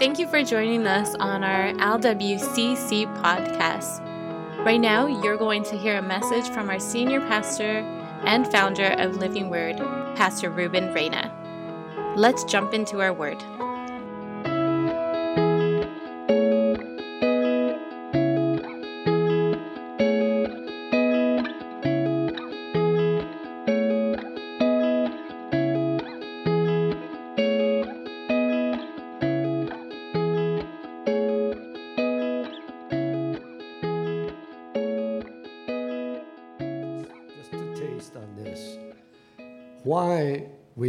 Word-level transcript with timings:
Thank 0.00 0.18
you 0.18 0.26
for 0.26 0.42
joining 0.42 0.86
us 0.86 1.14
on 1.16 1.44
our 1.44 1.74
LWCC 1.74 3.04
podcast. 3.20 4.00
Right 4.64 4.80
now, 4.80 5.06
you're 5.06 5.36
going 5.36 5.62
to 5.64 5.76
hear 5.76 5.98
a 5.98 6.02
message 6.02 6.48
from 6.54 6.70
our 6.70 6.80
senior 6.80 7.20
pastor 7.20 7.80
and 8.24 8.50
founder 8.50 8.94
of 8.96 9.18
Living 9.18 9.50
Word, 9.50 9.76
Pastor 10.16 10.48
Ruben 10.48 10.94
Reyna. 10.94 11.30
Let's 12.16 12.44
jump 12.44 12.72
into 12.72 13.02
our 13.02 13.12
word. 13.12 13.44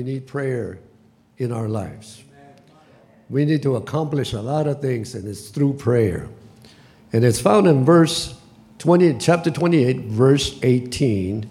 We 0.02 0.14
need 0.14 0.26
prayer 0.26 0.80
in 1.38 1.52
our 1.52 1.70
lives. 1.70 2.24
We 3.30 3.46
need 3.46 3.62
to 3.62 3.76
accomplish 3.76 4.34
a 4.34 4.42
lot 4.42 4.66
of 4.66 4.82
things, 4.82 5.14
and 5.14 5.28
it's 5.28 5.50
through 5.50 5.74
prayer. 5.74 6.28
And 7.14 7.24
it's 7.24 7.40
found 7.40 7.68
in 7.68 7.86
verse 7.86 8.36
20, 8.80 9.20
chapter 9.20 9.52
28, 9.52 9.98
verse 10.06 10.58
18. 10.64 11.48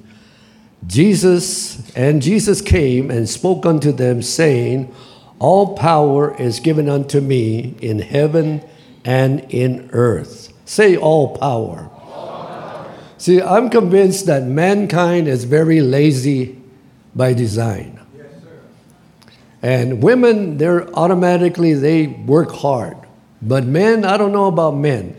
Jesus, 0.84 1.95
and 1.95 2.20
Jesus 2.20 2.60
came 2.60 3.09
and 3.09 3.28
spoke 3.28 3.64
unto 3.64 3.92
them, 3.92 4.20
saying, 4.20 4.92
All 5.38 5.76
power 5.76 6.37
is 6.37 6.59
given 6.59 6.88
unto 6.88 7.20
me 7.20 7.76
in 7.80 8.01
heaven 8.01 8.68
and 9.04 9.46
in 9.48 9.90
earth. 9.93 10.52
Say, 10.65 10.96
All 10.96 11.37
power. 11.37 11.88
See, 13.16 13.40
I'm 13.40 13.71
convinced 13.71 14.26
that 14.26 14.43
mankind 14.43 15.28
is 15.28 15.45
very 15.45 15.80
lazy 15.80 16.60
by 17.15 17.32
design. 17.32 17.99
And 19.62 20.02
women, 20.02 20.56
they're 20.56 20.88
automatically, 20.94 21.74
they 21.74 22.06
work 22.06 22.50
hard. 22.50 22.96
But 23.42 23.64
men, 23.64 24.04
I 24.04 24.16
don't 24.16 24.32
know 24.32 24.46
about 24.46 24.76
men. 24.76 25.16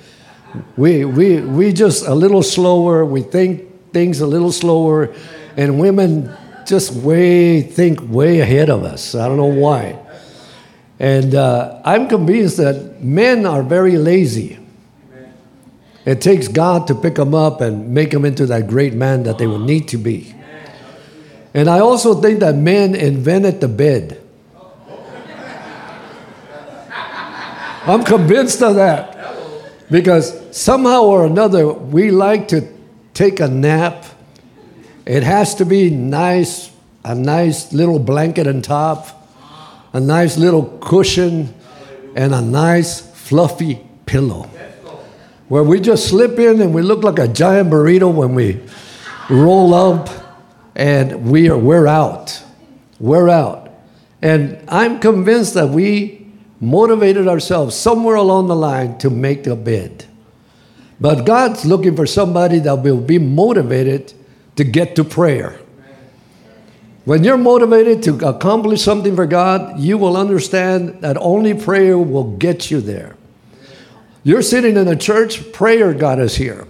We, 0.75 1.05
we, 1.05 1.41
we 1.41 1.73
just 1.73 2.05
a 2.05 2.13
little 2.13 2.43
slower, 2.43 3.05
we 3.05 3.21
think 3.21 3.91
things 3.93 4.19
a 4.19 4.27
little 4.27 4.51
slower, 4.51 5.13
and 5.55 5.79
women 5.79 6.35
just 6.65 6.93
way, 6.93 7.61
think 7.61 7.99
way 8.01 8.39
ahead 8.39 8.69
of 8.69 8.83
us. 8.83 9.15
I 9.15 9.27
don't 9.27 9.37
know 9.37 9.45
why. 9.45 9.99
And 10.99 11.33
uh, 11.33 11.81
I'm 11.83 12.07
convinced 12.07 12.57
that 12.57 13.01
men 13.01 13.45
are 13.45 13.63
very 13.63 13.97
lazy. 13.97 14.59
It 16.05 16.21
takes 16.21 16.47
God 16.47 16.87
to 16.87 16.95
pick 16.95 17.15
them 17.15 17.33
up 17.35 17.61
and 17.61 17.93
make 17.93 18.11
them 18.11 18.25
into 18.25 18.45
that 18.47 18.67
great 18.67 18.93
man 18.93 19.23
that 19.23 19.37
they 19.37 19.47
will 19.47 19.59
need 19.59 19.87
to 19.89 19.97
be. 19.97 20.35
And 21.53 21.69
I 21.69 21.79
also 21.79 22.19
think 22.21 22.39
that 22.39 22.55
men 22.55 22.95
invented 22.95 23.61
the 23.61 23.67
bed. 23.67 24.21
I'm 27.83 28.03
convinced 28.03 28.61
of 28.61 28.75
that. 28.75 29.17
Because 29.89 30.55
somehow 30.55 31.03
or 31.03 31.25
another, 31.25 31.71
we 31.71 32.11
like 32.11 32.47
to 32.49 32.67
take 33.13 33.39
a 33.39 33.47
nap. 33.47 34.05
It 35.05 35.23
has 35.23 35.55
to 35.55 35.65
be 35.65 35.89
nice, 35.89 36.71
a 37.03 37.15
nice 37.15 37.73
little 37.73 37.99
blanket 37.99 38.47
on 38.47 38.61
top, 38.61 39.27
a 39.93 39.99
nice 39.99 40.37
little 40.37 40.77
cushion, 40.81 41.53
and 42.15 42.33
a 42.33 42.41
nice 42.41 43.01
fluffy 43.01 43.81
pillow 44.05 44.49
where 45.51 45.63
we 45.63 45.81
just 45.81 46.07
slip 46.07 46.39
in 46.39 46.61
and 46.61 46.73
we 46.73 46.81
look 46.81 47.03
like 47.03 47.19
a 47.19 47.27
giant 47.27 47.69
burrito 47.69 48.09
when 48.09 48.33
we 48.33 48.57
roll 49.29 49.73
up 49.73 50.07
and 50.75 51.29
we 51.29 51.49
are 51.49 51.57
we're 51.57 51.87
out. 51.87 52.41
We're 53.01 53.27
out. 53.27 53.69
And 54.21 54.63
I'm 54.69 55.01
convinced 55.01 55.55
that 55.55 55.67
we 55.67 56.20
motivated 56.61 57.27
ourselves 57.27 57.75
somewhere 57.75 58.15
along 58.15 58.47
the 58.47 58.55
line 58.55 58.97
to 58.99 59.09
make 59.09 59.47
a 59.47 59.55
bid. 59.55 60.05
But 60.99 61.25
God's 61.25 61.65
looking 61.65 61.95
for 61.95 62.05
somebody 62.05 62.59
that 62.59 62.75
will 62.75 63.01
be 63.01 63.17
motivated 63.17 64.13
to 64.55 64.63
get 64.63 64.95
to 64.95 65.03
prayer. 65.03 65.59
When 67.03 67.23
you're 67.23 67.37
motivated 67.37 68.03
to 68.03 68.27
accomplish 68.27 68.83
something 68.83 69.15
for 69.15 69.25
God, 69.25 69.79
you 69.79 69.97
will 69.97 70.15
understand 70.15 71.01
that 71.01 71.17
only 71.17 71.55
prayer 71.55 71.97
will 71.97 72.37
get 72.37 72.69
you 72.69 72.79
there. 72.79 73.17
You're 74.23 74.43
sitting 74.43 74.77
in 74.77 74.87
a 74.87 74.95
church, 74.95 75.51
prayer 75.51 75.95
got 75.95 76.19
us 76.19 76.35
here. 76.35 76.67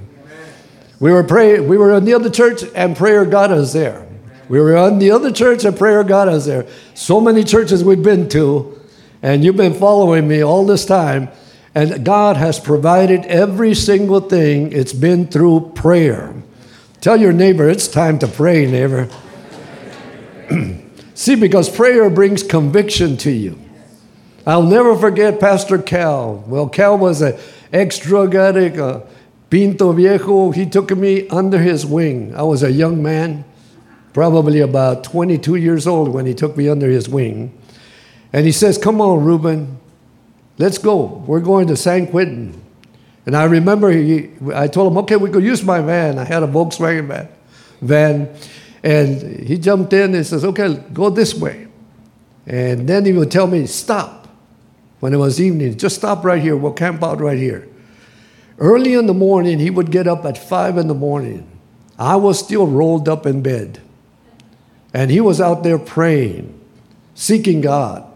We 1.02 1.12
were 1.12 1.24
praying, 1.24 1.68
we 1.68 1.78
were 1.78 1.94
in 1.96 2.06
the 2.06 2.14
other 2.14 2.30
church 2.30 2.64
and 2.74 2.96
prayer 2.96 3.26
got 3.26 3.52
us 3.52 3.74
there. 3.74 4.08
We 4.48 4.62
were 4.62 4.78
on 4.78 5.00
the 5.00 5.12
other 5.12 5.34
church 5.34 5.66
and 5.66 5.78
prayer 5.78 6.04
got 6.06 6.30
us 6.30 6.46
there. 6.46 6.66
So 6.94 7.20
many 7.20 7.44
churches 7.44 7.84
we've 7.84 8.02
been 8.02 8.30
to, 8.30 8.81
and 9.22 9.44
you've 9.44 9.58
been 9.58 9.74
following 9.74 10.28
me 10.28 10.44
all 10.44 10.66
this 10.66 10.86
time, 10.86 11.30
and 11.76 12.04
God 12.04 12.38
has 12.38 12.60
provided 12.60 13.26
every 13.26 13.74
single 13.74 14.20
thing. 14.20 14.72
It's 14.72 14.94
been 14.94 15.28
through 15.28 15.72
prayer. 15.76 16.34
Tell 17.02 17.18
your 17.18 17.34
neighbor, 17.34 17.70
it's 17.70 17.88
time 17.88 18.20
to 18.20 18.28
pray, 18.28 18.66
neighbor. 18.66 19.10
See, 21.14 21.36
because 21.36 21.70
prayer 21.70 22.10
brings 22.10 22.44
conviction 22.44 23.18
to 23.18 23.32
you. 23.32 23.60
I'll 24.46 24.64
never 24.64 24.96
forget 24.96 25.40
Pastor 25.40 25.78
Cal. 25.78 26.44
Well, 26.48 26.68
Cal 26.68 26.98
was 26.98 27.22
an 27.22 27.38
ex 27.72 28.00
drug 28.00 28.34
addict, 28.34 28.78
a 28.78 29.04
pinto 29.50 29.92
viejo. 29.92 30.52
He 30.52 30.66
took 30.66 30.90
me 30.98 31.28
under 31.30 31.60
his 31.60 31.86
wing. 31.86 32.36
I 32.36 32.42
was 32.42 32.64
a 32.64 32.72
young 32.72 33.04
man, 33.04 33.46
probably 34.14 34.60
about 34.62 35.04
22 35.04 35.56
years 35.56 35.86
old 35.86 36.10
when 36.10 36.26
he 36.26 36.34
took 36.34 36.58
me 36.58 36.68
under 36.68 36.88
his 36.88 37.08
wing. 37.08 37.56
And 38.34 38.46
he 38.46 38.52
says, 38.52 38.78
Come 38.78 39.02
on, 39.02 39.24
Ruben, 39.24 39.80
let's 40.58 40.78
go. 40.78 41.24
We're 41.28 41.40
going 41.40 41.68
to 41.68 41.76
San 41.76 42.08
Quentin. 42.08 42.62
And 43.26 43.36
I 43.36 43.44
remember 43.44 43.92
he, 43.92 44.30
I 44.54 44.68
told 44.68 44.92
him, 44.92 44.98
Okay, 45.00 45.16
we 45.16 45.30
could 45.30 45.44
use 45.44 45.64
my 45.64 45.82
van. 45.82 46.18
I 46.18 46.24
had 46.24 46.44
a 46.44 46.48
Volkswagen 46.48 47.08
van. 47.08 47.30
van. 47.82 48.36
And 48.84 49.46
he 49.46 49.58
jumped 49.58 49.94
in 49.94 50.16
and 50.16 50.26
says, 50.26 50.46
Okay, 50.46 50.76
go 50.94 51.10
this 51.10 51.34
way. 51.34 51.68
And 52.48 52.88
then 52.88 53.06
he 53.06 53.14
would 53.14 53.32
tell 53.32 53.48
me, 53.48 53.68
Stop 53.68 54.22
when 55.02 55.16
it 55.16 55.18
was 55.18 55.42
evening, 55.42 55.78
just 55.78 55.98
stop 55.98 56.24
right 56.24 56.42
here. 56.42 56.56
We'll 56.56 56.74
camp 56.74 57.04
out 57.04 57.20
right 57.20 57.38
here. 57.38 57.68
Early 58.60 58.94
in 58.94 59.08
the 59.08 59.16
morning, 59.16 59.58
he 59.58 59.72
would 59.72 59.92
get 59.92 60.08
up 60.08 60.24
at 60.26 60.38
five 60.38 60.78
in 60.78 60.88
the 60.88 60.94
morning. 60.94 61.50
I 61.98 62.16
was 62.16 62.38
still 62.38 62.68
rolled 62.68 63.10
up 63.10 63.26
in 63.26 63.42
bed. 63.42 63.82
And 64.94 65.10
he 65.10 65.20
was 65.20 65.42
out 65.42 65.64
there 65.64 65.80
praying, 65.80 66.60
seeking 67.16 67.62
God. 67.62 68.11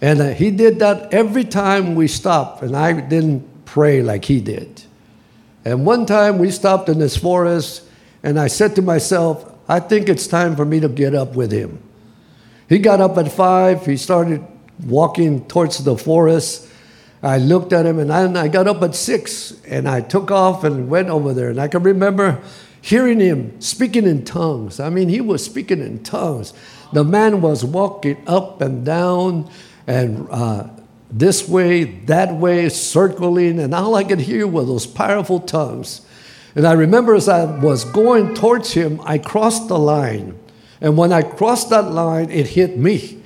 And 0.00 0.20
uh, 0.20 0.30
he 0.30 0.50
did 0.50 0.78
that 0.78 1.12
every 1.12 1.44
time 1.44 1.94
we 1.94 2.08
stopped, 2.08 2.62
and 2.62 2.76
I 2.76 3.00
didn't 3.00 3.64
pray 3.64 4.02
like 4.02 4.24
he 4.24 4.40
did. 4.40 4.82
And 5.64 5.84
one 5.84 6.06
time 6.06 6.38
we 6.38 6.50
stopped 6.50 6.88
in 6.88 6.98
this 6.98 7.16
forest, 7.16 7.82
and 8.22 8.38
I 8.38 8.46
said 8.46 8.74
to 8.76 8.82
myself, 8.82 9.54
I 9.68 9.78
think 9.80 10.08
it's 10.08 10.26
time 10.26 10.56
for 10.56 10.64
me 10.64 10.80
to 10.80 10.88
get 10.88 11.14
up 11.14 11.36
with 11.36 11.52
him. 11.52 11.82
He 12.68 12.78
got 12.78 13.00
up 13.00 13.18
at 13.18 13.30
five, 13.30 13.84
he 13.84 13.96
started 13.96 14.44
walking 14.86 15.46
towards 15.46 15.78
the 15.84 15.96
forest. 15.96 16.68
I 17.22 17.38
looked 17.38 17.72
at 17.72 17.84
him 17.84 17.98
and 17.98 18.12
I, 18.12 18.44
I, 18.44 18.48
got 18.48 18.66
up 18.66 18.82
at 18.82 18.94
six 18.94 19.60
and 19.66 19.86
I 19.86 20.00
took 20.00 20.30
off 20.30 20.64
and 20.64 20.88
went 20.88 21.08
over 21.08 21.34
there. 21.34 21.50
And 21.50 21.60
I 21.60 21.68
can 21.68 21.82
remember 21.82 22.40
hearing 22.80 23.20
him 23.20 23.60
speaking 23.60 24.06
in 24.06 24.24
tongues. 24.24 24.80
I 24.80 24.88
mean, 24.88 25.08
he 25.08 25.20
was 25.20 25.44
speaking 25.44 25.80
in 25.80 26.02
tongues. 26.02 26.54
The 26.92 27.04
man 27.04 27.40
was 27.42 27.64
walking 27.64 28.22
up 28.26 28.62
and 28.62 28.84
down 28.86 29.50
and 29.90 30.28
uh, 30.30 30.68
this 31.10 31.48
way, 31.48 31.82
that 31.82 32.32
way, 32.32 32.68
circling. 32.68 33.58
And 33.58 33.74
all 33.74 33.96
I 33.96 34.04
could 34.04 34.20
hear 34.20 34.46
were 34.46 34.64
those 34.64 34.86
powerful 34.86 35.40
tongues. 35.40 36.02
And 36.54 36.64
I 36.64 36.74
remember 36.74 37.16
as 37.16 37.28
I 37.28 37.44
was 37.58 37.84
going 37.84 38.34
towards 38.34 38.72
him, 38.72 39.00
I 39.04 39.18
crossed 39.18 39.66
the 39.66 39.78
line. 39.78 40.38
And 40.80 40.96
when 40.96 41.12
I 41.12 41.22
crossed 41.22 41.70
that 41.70 41.90
line, 41.90 42.30
it 42.30 42.46
hit 42.46 42.78
me. 42.78 43.20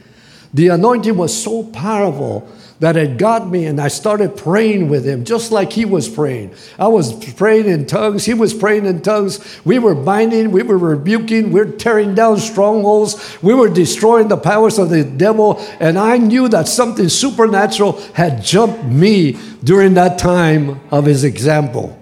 The 0.54 0.68
anointing 0.68 1.18
was 1.18 1.38
so 1.38 1.64
powerful 1.64 2.48
that 2.80 2.96
had 2.96 3.18
got 3.18 3.48
me, 3.48 3.66
and 3.66 3.80
I 3.80 3.88
started 3.88 4.36
praying 4.36 4.88
with 4.88 5.06
him, 5.06 5.24
just 5.24 5.52
like 5.52 5.72
he 5.72 5.84
was 5.84 6.08
praying. 6.08 6.54
I 6.78 6.88
was 6.88 7.12
praying 7.34 7.66
in 7.66 7.86
tongues, 7.86 8.24
he 8.24 8.34
was 8.34 8.52
praying 8.52 8.86
in 8.86 9.00
tongues. 9.00 9.40
We 9.64 9.78
were 9.78 9.94
binding, 9.94 10.50
we 10.50 10.62
were 10.62 10.78
rebuking, 10.78 11.52
we 11.52 11.60
were 11.60 11.70
tearing 11.70 12.14
down 12.14 12.38
strongholds, 12.38 13.38
we 13.42 13.54
were 13.54 13.68
destroying 13.68 14.28
the 14.28 14.36
powers 14.36 14.78
of 14.78 14.90
the 14.90 15.04
devil, 15.04 15.64
and 15.78 15.98
I 15.98 16.18
knew 16.18 16.48
that 16.48 16.66
something 16.66 17.08
supernatural 17.08 18.00
had 18.14 18.42
jumped 18.42 18.84
me 18.84 19.38
during 19.62 19.94
that 19.94 20.18
time 20.18 20.80
of 20.90 21.04
his 21.04 21.24
example. 21.24 21.98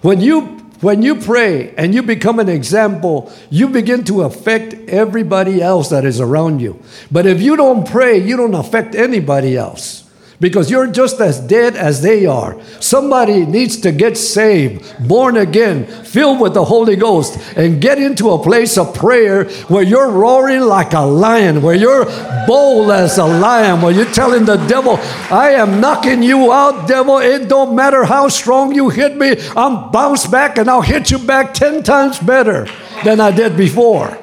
When 0.00 0.20
you 0.20 0.61
when 0.82 1.00
you 1.00 1.14
pray 1.14 1.74
and 1.76 1.94
you 1.94 2.02
become 2.02 2.38
an 2.38 2.48
example, 2.48 3.32
you 3.48 3.68
begin 3.68 4.04
to 4.04 4.22
affect 4.22 4.74
everybody 4.88 5.62
else 5.62 5.88
that 5.88 6.04
is 6.04 6.20
around 6.20 6.60
you. 6.60 6.82
But 7.10 7.24
if 7.24 7.40
you 7.40 7.56
don't 7.56 7.88
pray, 7.88 8.18
you 8.18 8.36
don't 8.36 8.54
affect 8.54 8.94
anybody 8.94 9.56
else 9.56 10.02
because 10.42 10.68
you're 10.68 10.88
just 10.88 11.20
as 11.20 11.38
dead 11.38 11.76
as 11.76 12.02
they 12.02 12.26
are. 12.26 12.60
Somebody 12.80 13.46
needs 13.46 13.76
to 13.82 13.92
get 13.92 14.18
saved, 14.18 14.82
born 15.06 15.36
again, 15.36 15.86
filled 15.86 16.40
with 16.40 16.52
the 16.52 16.64
Holy 16.64 16.96
Ghost, 16.96 17.38
and 17.56 17.80
get 17.80 17.98
into 17.98 18.30
a 18.30 18.42
place 18.42 18.76
of 18.76 18.92
prayer 18.92 19.44
where 19.68 19.84
you're 19.84 20.10
roaring 20.10 20.62
like 20.62 20.94
a 20.94 21.00
lion, 21.00 21.62
where 21.62 21.76
you're 21.76 22.06
bold 22.48 22.90
as 22.90 23.18
a 23.18 23.24
lion, 23.24 23.80
where 23.80 23.92
you're 23.92 24.04
telling 24.06 24.44
the 24.44 24.56
devil, 24.66 24.98
I 25.30 25.50
am 25.52 25.80
knocking 25.80 26.24
you 26.24 26.52
out, 26.52 26.88
devil. 26.88 27.18
It 27.18 27.48
don't 27.48 27.76
matter 27.76 28.04
how 28.04 28.26
strong 28.26 28.74
you 28.74 28.88
hit 28.88 29.16
me, 29.16 29.36
I'm 29.56 29.92
bounce 29.92 30.26
back 30.26 30.58
and 30.58 30.68
I'll 30.68 30.82
hit 30.82 31.12
you 31.12 31.18
back 31.18 31.54
10 31.54 31.84
times 31.84 32.18
better 32.18 32.66
than 33.04 33.20
I 33.20 33.30
did 33.30 33.56
before. 33.56 34.18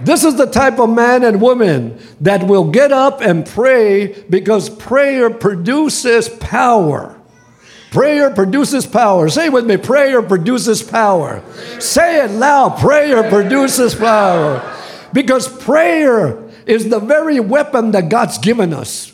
This 0.00 0.24
is 0.24 0.36
the 0.36 0.46
type 0.46 0.78
of 0.78 0.90
man 0.90 1.24
and 1.24 1.40
woman 1.40 1.98
that 2.20 2.46
will 2.46 2.70
get 2.70 2.92
up 2.92 3.20
and 3.20 3.46
pray 3.46 4.24
because 4.28 4.68
prayer 4.68 5.30
produces 5.30 6.28
power. 6.28 7.18
Prayer 7.90 8.30
produces 8.30 8.86
power. 8.86 9.28
Say 9.28 9.48
with 9.48 9.66
me 9.66 9.76
prayer 9.76 10.22
produces 10.22 10.82
power. 10.82 11.42
Say 11.80 12.24
it 12.24 12.30
loud 12.30 12.78
prayer 12.78 13.28
produces 13.30 13.94
power. 13.94 14.74
Because 15.12 15.48
prayer 15.48 16.42
is 16.66 16.88
the 16.90 16.98
very 16.98 17.40
weapon 17.40 17.92
that 17.92 18.08
God's 18.08 18.38
given 18.38 18.74
us. 18.74 19.12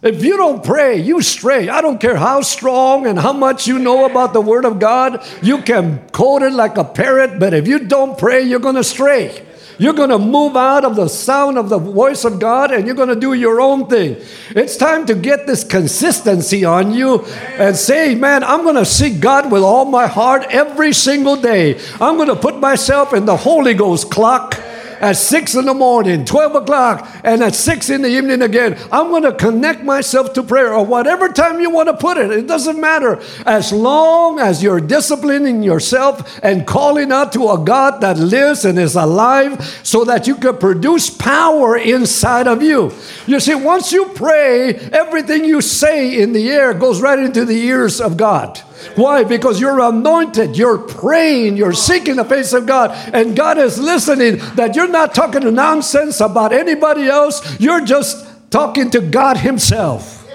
If 0.00 0.24
you 0.24 0.36
don't 0.36 0.62
pray, 0.62 0.96
you 0.96 1.20
stray. 1.20 1.68
I 1.68 1.80
don't 1.80 2.00
care 2.00 2.14
how 2.16 2.42
strong 2.42 3.06
and 3.06 3.18
how 3.18 3.32
much 3.32 3.66
you 3.66 3.80
know 3.80 4.04
about 4.04 4.32
the 4.32 4.40
Word 4.40 4.64
of 4.64 4.78
God. 4.78 5.26
You 5.42 5.60
can 5.62 6.08
quote 6.10 6.42
it 6.42 6.52
like 6.52 6.78
a 6.78 6.84
parrot, 6.84 7.40
but 7.40 7.52
if 7.52 7.66
you 7.66 7.80
don't 7.80 8.16
pray, 8.16 8.42
you're 8.42 8.60
going 8.60 8.76
to 8.76 8.84
stray. 8.84 9.44
You're 9.78 9.94
going 9.94 10.10
to 10.10 10.18
move 10.18 10.56
out 10.56 10.84
of 10.84 10.96
the 10.96 11.08
sound 11.08 11.56
of 11.56 11.68
the 11.68 11.78
voice 11.78 12.24
of 12.24 12.40
God 12.40 12.72
and 12.72 12.84
you're 12.84 12.96
going 12.96 13.08
to 13.08 13.16
do 13.16 13.32
your 13.32 13.60
own 13.60 13.86
thing. 13.86 14.16
It's 14.50 14.76
time 14.76 15.06
to 15.06 15.14
get 15.14 15.46
this 15.46 15.62
consistency 15.62 16.64
on 16.64 16.92
you 16.92 17.24
and 17.58 17.76
say, 17.76 18.16
man, 18.16 18.42
I'm 18.42 18.62
going 18.62 18.74
to 18.74 18.84
seek 18.84 19.20
God 19.20 19.52
with 19.52 19.62
all 19.62 19.84
my 19.84 20.08
heart 20.08 20.46
every 20.50 20.92
single 20.92 21.36
day. 21.36 21.78
I'm 22.00 22.16
going 22.16 22.28
to 22.28 22.36
put 22.36 22.58
myself 22.58 23.14
in 23.14 23.24
the 23.24 23.36
Holy 23.36 23.74
Ghost 23.74 24.10
clock 24.10 24.60
at 25.00 25.16
6 25.16 25.54
in 25.54 25.66
the 25.66 25.74
morning, 25.74 26.24
12 26.24 26.54
o'clock, 26.56 27.08
and 27.24 27.42
at 27.42 27.54
6 27.54 27.90
in 27.90 28.02
the 28.02 28.08
evening 28.08 28.42
again. 28.42 28.78
I'm 28.90 29.08
going 29.08 29.22
to 29.22 29.32
connect 29.32 29.82
myself 29.82 30.32
to 30.34 30.42
prayer 30.42 30.74
or 30.74 30.84
whatever 30.84 31.28
time 31.28 31.60
you 31.60 31.70
want 31.70 31.88
to 31.88 31.96
put 31.96 32.16
it. 32.16 32.30
It 32.30 32.46
doesn't 32.46 32.80
matter. 32.80 33.20
As 33.46 33.72
long 33.72 34.38
as 34.38 34.62
you're 34.62 34.80
disciplining 34.80 35.62
yourself 35.62 36.38
and 36.42 36.66
calling 36.66 37.12
out 37.12 37.32
to 37.32 37.50
a 37.50 37.58
God 37.58 38.00
that 38.00 38.18
lives 38.18 38.64
and 38.64 38.78
is 38.78 38.96
alive 38.96 39.80
so 39.82 40.04
that 40.04 40.26
you 40.26 40.36
can 40.36 40.56
produce 40.58 41.10
power 41.10 41.76
inside 41.76 42.46
of 42.46 42.62
you. 42.62 42.92
You 43.26 43.40
see, 43.40 43.54
once 43.54 43.92
you 43.92 44.06
pray, 44.14 44.74
everything 44.74 45.44
you 45.44 45.60
say 45.60 46.20
in 46.20 46.32
the 46.32 46.48
air 46.50 46.74
goes 46.74 47.00
right 47.00 47.18
into 47.18 47.44
the 47.44 47.58
ears 47.58 48.00
of 48.00 48.16
God. 48.16 48.62
Why? 48.94 49.24
Because 49.24 49.60
you're 49.60 49.80
anointed, 49.80 50.56
you're 50.56 50.78
praying, 50.78 51.56
you're 51.56 51.72
seeking 51.72 52.16
the 52.16 52.24
face 52.24 52.52
of 52.52 52.66
God, 52.66 52.90
and 53.12 53.36
God 53.36 53.58
is 53.58 53.78
listening 53.78 54.38
that 54.54 54.76
you're 54.76 54.88
not 54.88 55.14
talking 55.14 55.54
nonsense 55.54 56.20
about 56.20 56.52
anybody 56.52 57.06
else, 57.06 57.58
you're 57.60 57.84
just 57.84 58.26
talking 58.50 58.90
to 58.90 59.00
God 59.00 59.38
Himself. 59.38 60.26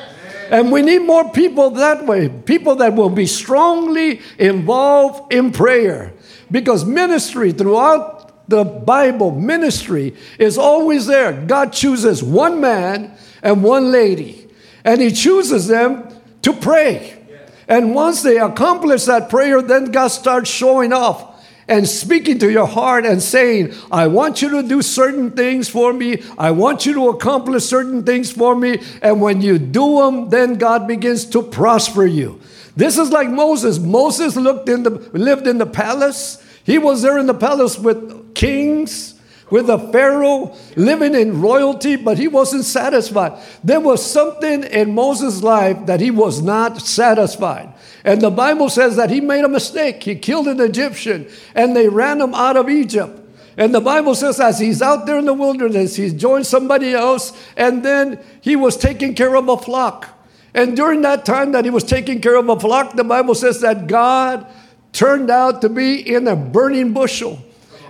And 0.49 0.71
we 0.71 0.81
need 0.81 0.99
more 0.99 1.31
people 1.31 1.71
that 1.71 2.05
way, 2.05 2.29
people 2.29 2.75
that 2.75 2.93
will 2.93 3.09
be 3.09 3.25
strongly 3.25 4.21
involved 4.37 5.33
in 5.33 5.51
prayer. 5.51 6.13
Because 6.51 6.85
ministry 6.85 7.51
throughout 7.51 8.49
the 8.49 8.63
Bible, 8.63 9.31
ministry 9.31 10.15
is 10.37 10.57
always 10.57 11.07
there. 11.07 11.33
God 11.33 11.73
chooses 11.73 12.21
one 12.21 12.61
man 12.61 13.17
and 13.41 13.63
one 13.63 13.91
lady, 13.91 14.47
and 14.83 15.01
He 15.01 15.11
chooses 15.11 15.67
them 15.67 16.07
to 16.43 16.53
pray. 16.53 17.22
And 17.68 17.95
once 17.95 18.21
they 18.21 18.38
accomplish 18.38 19.06
that 19.06 19.30
prayer, 19.30 19.62
then 19.62 19.92
God 19.92 20.10
starts 20.10 20.50
showing 20.50 20.94
off 20.94 21.33
and 21.68 21.88
speaking 21.88 22.39
to 22.39 22.51
your 22.51 22.68
heart 22.68 23.06
and 23.06 23.21
saying, 23.21 23.74
I 23.92 24.07
want 24.07 24.42
you 24.42 24.50
to 24.50 24.68
do 24.68 24.81
certain 24.81 25.31
things 25.31 25.69
for 25.69 25.94
me. 25.94 26.21
I 26.38 26.51
want 26.51 26.86
you 26.86 26.94
to 26.95 27.10
accomplish 27.10 27.65
certain 27.65 28.04
things 28.04 28.31
for 28.31 28.56
me. 28.56 28.80
And 29.01 29.21
when 29.21 29.42
you 29.42 29.57
do 29.57 30.00
them, 30.00 30.30
then 30.30 30.56
God 30.56 30.88
begins 30.88 31.25
to 31.27 31.42
prosper 31.42 32.06
you. 32.06 32.42
This 32.75 32.98
is 32.98 33.12
like 33.12 33.30
Moses. 33.30 33.80
Moses 33.80 34.36
looked 34.36 34.68
in 34.68 34.83
the, 34.83 34.92
lived 35.13 35.48
in 35.48 35.57
the 35.57 35.65
palace. 35.65 36.44
He 36.65 36.77
was 36.77 37.01
there 37.01 37.18
in 37.18 37.27
the 37.27 37.33
palace 37.33 37.77
with 37.77 38.36
kings 38.36 39.12
with 39.53 39.69
a 39.69 39.77
Pharaoh 39.77 40.57
living 40.75 41.13
in 41.13 41.39
royalty, 41.39 41.95
but 41.95 42.17
he 42.17 42.27
wasn't 42.27 42.65
satisfied. 42.65 43.39
There 43.63 43.79
was 43.79 44.03
something 44.03 44.63
in 44.63 44.95
Moses' 44.95 45.44
life 45.44 45.85
that 45.85 46.00
he 46.00 46.09
was 46.09 46.41
not 46.41 46.81
satisfied. 46.81 47.71
And 48.03 48.19
the 48.19 48.31
Bible 48.31 48.67
says 48.67 48.95
that 48.95 49.11
he 49.11 49.21
made 49.21 49.45
a 49.45 49.47
mistake. 49.47 50.01
He 50.01 50.15
killed 50.15 50.47
an 50.47 50.59
Egyptian 50.59 51.29
and 51.53 51.75
they 51.75 51.88
ran 51.88 52.19
him 52.19 52.33
out 52.33 52.57
of 52.57 52.67
Egypt. 52.67 53.21
And 53.55 53.75
the 53.75 53.79
Bible 53.79 54.15
says, 54.15 54.39
as 54.39 54.57
he's 54.57 54.81
out 54.81 55.05
there 55.05 55.19
in 55.19 55.25
the 55.25 55.35
wilderness, 55.35 55.95
he's 55.95 56.15
joined 56.15 56.47
somebody 56.47 56.95
else, 56.95 57.31
and 57.55 57.85
then 57.85 58.19
he 58.41 58.55
was 58.55 58.75
taking 58.75 59.13
care 59.13 59.35
of 59.35 59.47
a 59.50 59.57
flock. 59.57 60.09
And 60.55 60.75
during 60.75 61.03
that 61.03 61.25
time 61.25 61.51
that 61.51 61.63
he 61.63 61.69
was 61.69 61.83
taking 61.83 62.21
care 62.21 62.38
of 62.38 62.50
a 62.50 62.59
flock, 62.59 62.95
the 62.95 63.03
Bible 63.03 63.35
says 63.35 63.61
that 63.61 63.85
God 63.85 64.47
turned 64.94 65.29
out 65.29 65.61
to 65.61 65.69
be 65.69 66.01
in 66.11 66.27
a 66.27 66.35
burning 66.35 66.91
bushel. 66.91 67.38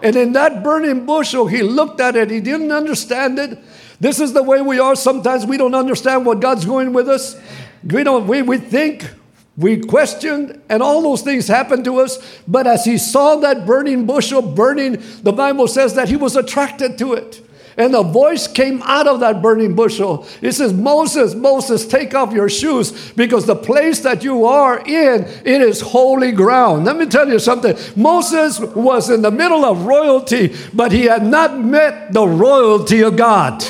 And 0.04 0.18
in 0.18 0.34
that 0.34 0.64
burning 0.64 1.06
bushel, 1.06 1.48
he 1.48 1.64
looked 1.64 2.02
at 2.02 2.18
it. 2.18 2.30
He 2.30 2.42
didn't 2.42 2.74
understand 2.74 3.40
it. 3.40 3.58
This 4.02 4.20
is 4.20 4.34
the 4.34 4.44
way 4.44 4.62
we 4.62 4.78
are. 4.78 4.96
Sometimes 4.96 5.46
we 5.46 5.56
don't 5.56 5.74
understand 5.74 6.26
what 6.26 6.42
God's 6.42 6.66
going 6.66 6.92
with 6.92 7.08
us. 7.08 7.40
We 7.84 8.04
don't, 8.04 8.28
we, 8.28 8.42
we 8.42 8.58
think, 8.58 9.10
we 9.56 9.80
question, 9.80 10.62
and 10.68 10.84
all 10.84 11.02
those 11.02 11.22
things 11.22 11.48
happen 11.48 11.86
to 11.86 12.02
us. 12.02 12.20
But 12.48 12.68
as 12.68 12.84
he 12.84 12.98
saw 12.98 13.38
that 13.38 13.66
burning 13.66 14.06
bushel 14.06 14.42
burning, 14.42 15.02
the 15.22 15.32
Bible 15.32 15.70
says 15.70 15.96
that 15.96 16.10
he 16.10 16.18
was 16.18 16.36
attracted 16.36 16.98
to 16.98 17.14
it. 17.14 17.42
And 17.78 17.96
a 17.96 18.04
voice 18.04 18.48
came 18.48 18.82
out 18.84 19.08
of 19.08 19.20
that 19.22 19.42
burning 19.42 19.76
bushel. 19.76 20.28
It 20.42 20.52
says, 20.54 20.74
Moses, 20.74 21.34
Moses, 21.34 21.86
take 21.86 22.14
off 22.14 22.34
your 22.34 22.50
shoes 22.50 23.12
because 23.14 23.46
the 23.46 23.56
place 23.56 24.02
that 24.02 24.24
you 24.24 24.46
are 24.46 24.80
in, 24.80 25.24
it 25.46 25.62
is 25.62 25.82
holy 25.82 26.32
ground. 26.32 26.86
Let 26.86 26.98
me 26.98 27.06
tell 27.06 27.28
you 27.28 27.40
something. 27.40 27.76
Moses 27.96 28.60
was 28.60 29.10
in 29.10 29.22
the 29.22 29.32
middle 29.32 29.66
of 29.66 29.86
royalty, 29.86 30.56
but 30.74 30.92
he 30.92 31.06
had 31.06 31.26
not 31.26 31.60
met 31.60 32.14
the 32.14 32.28
royalty 32.28 33.02
of 33.02 33.16
God. 33.16 33.64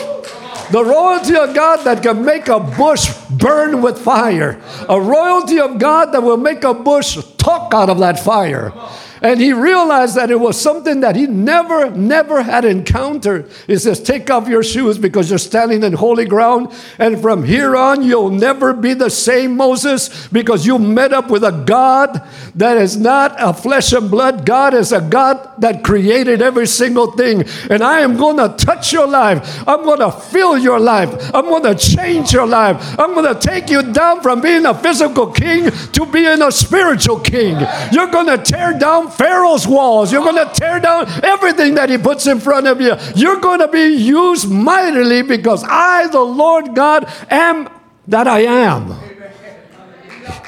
The 0.72 0.84
royalty 0.84 1.36
of 1.36 1.54
God 1.54 1.84
that 1.84 2.02
can 2.02 2.26
make 2.26 2.48
a 2.48 2.60
bush 2.60 3.14
burn 3.30 3.82
with 3.82 4.00
fire. 4.00 4.62
A 4.90 5.00
royalty 5.00 5.60
of 5.60 5.78
God 5.78 6.14
that 6.14 6.24
will 6.24 6.38
make 6.38 6.64
a 6.64 6.74
bush 6.74 7.18
talk 7.38 7.74
out 7.74 7.90
of 7.90 8.00
that 8.00 8.20
fire. 8.20 8.74
And 9.24 9.40
he 9.40 9.54
realized 9.54 10.16
that 10.16 10.30
it 10.30 10.40
was 10.40 10.60
something 10.60 11.00
that 11.00 11.16
he 11.16 11.28
never, 11.28 11.90
never 11.92 12.44
had 12.44 12.66
encountered. 12.66 13.50
He 13.68 13.78
says, 13.78 14.02
Take 14.02 14.30
off 14.30 14.50
your 14.50 14.64
shoes 14.64 14.98
because 14.98 15.30
you're 15.30 15.40
standing 15.40 15.82
in 15.82 15.94
holy 15.94 16.26
ground. 16.26 16.74
And 17.00 17.22
from 17.22 17.46
here 17.46 17.78
on, 17.78 18.04
you'll 18.04 18.32
never 18.32 18.74
be 18.74 18.94
the 18.94 19.10
same, 19.10 19.56
Moses, 19.56 20.28
because 20.28 20.66
you 20.66 20.78
met 20.78 21.14
up 21.14 21.30
with 21.30 21.46
a 21.46 21.64
God 21.66 22.22
that 22.56 22.76
is 22.76 22.98
not 22.98 23.36
a 23.40 23.54
flesh 23.54 23.94
and 23.94 24.12
blood. 24.12 24.46
God 24.46 24.74
is 24.74 24.92
a 24.92 25.00
God 25.00 25.62
that 25.62 25.86
created 25.86 26.42
every 26.42 26.68
single 26.68 27.14
thing. 27.14 27.46
And 27.70 27.82
I 27.82 28.02
am 28.02 28.18
going 28.18 28.36
to 28.38 28.54
touch 28.58 28.92
your 28.92 29.08
life. 29.08 29.64
I'm 29.66 29.86
going 29.86 30.00
to 30.00 30.12
fill 30.12 30.58
your 30.58 30.82
life. 30.82 31.34
I'm 31.34 31.46
going 31.46 31.64
to 31.64 31.76
change 31.76 32.34
your 32.34 32.46
life. 32.46 33.00
I'm 33.00 33.14
going 33.14 33.34
to 33.34 33.40
take 33.40 33.70
you 33.70 33.84
down 33.94 34.20
from 34.20 34.42
being 34.42 34.66
a 34.66 34.74
physical 34.74 35.32
king 35.32 35.72
to 35.72 36.06
being 36.08 36.42
a 36.42 36.52
spiritual 36.52 37.22
king. 37.22 37.66
You're 37.94 38.12
going 38.12 38.28
to 38.28 38.38
tear 38.38 38.78
down 38.78 39.13
Pharaoh's 39.18 39.68
walls. 39.68 40.12
You're 40.12 40.24
going 40.24 40.48
to 40.48 40.54
tear 40.54 40.80
down 40.80 41.08
everything 41.24 41.76
that 41.76 41.90
he 41.90 41.98
puts 41.98 42.28
in 42.28 42.40
front 42.40 42.68
of 42.68 42.82
you. 42.82 42.96
You're 43.16 43.40
going 43.40 43.60
to 43.60 43.68
be 43.68 43.96
used 43.96 44.50
mightily 44.50 45.22
because 45.22 45.64
I, 45.64 46.08
the 46.08 46.22
Lord 46.22 46.76
God, 46.76 47.12
am 47.30 47.70
that 48.08 48.28
I 48.28 48.42
am. 48.42 48.96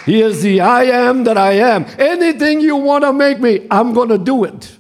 He 0.06 0.22
is 0.22 0.44
the 0.44 0.62
I 0.62 0.84
am 0.84 1.24
that 1.24 1.38
I 1.38 1.54
am. 1.54 1.86
Anything 1.98 2.62
you 2.62 2.76
want 2.76 3.04
to 3.04 3.12
make 3.12 3.40
me, 3.40 3.66
I'm 3.72 3.94
going 3.94 4.10
to 4.10 4.18
do 4.18 4.44
it. 4.44 4.78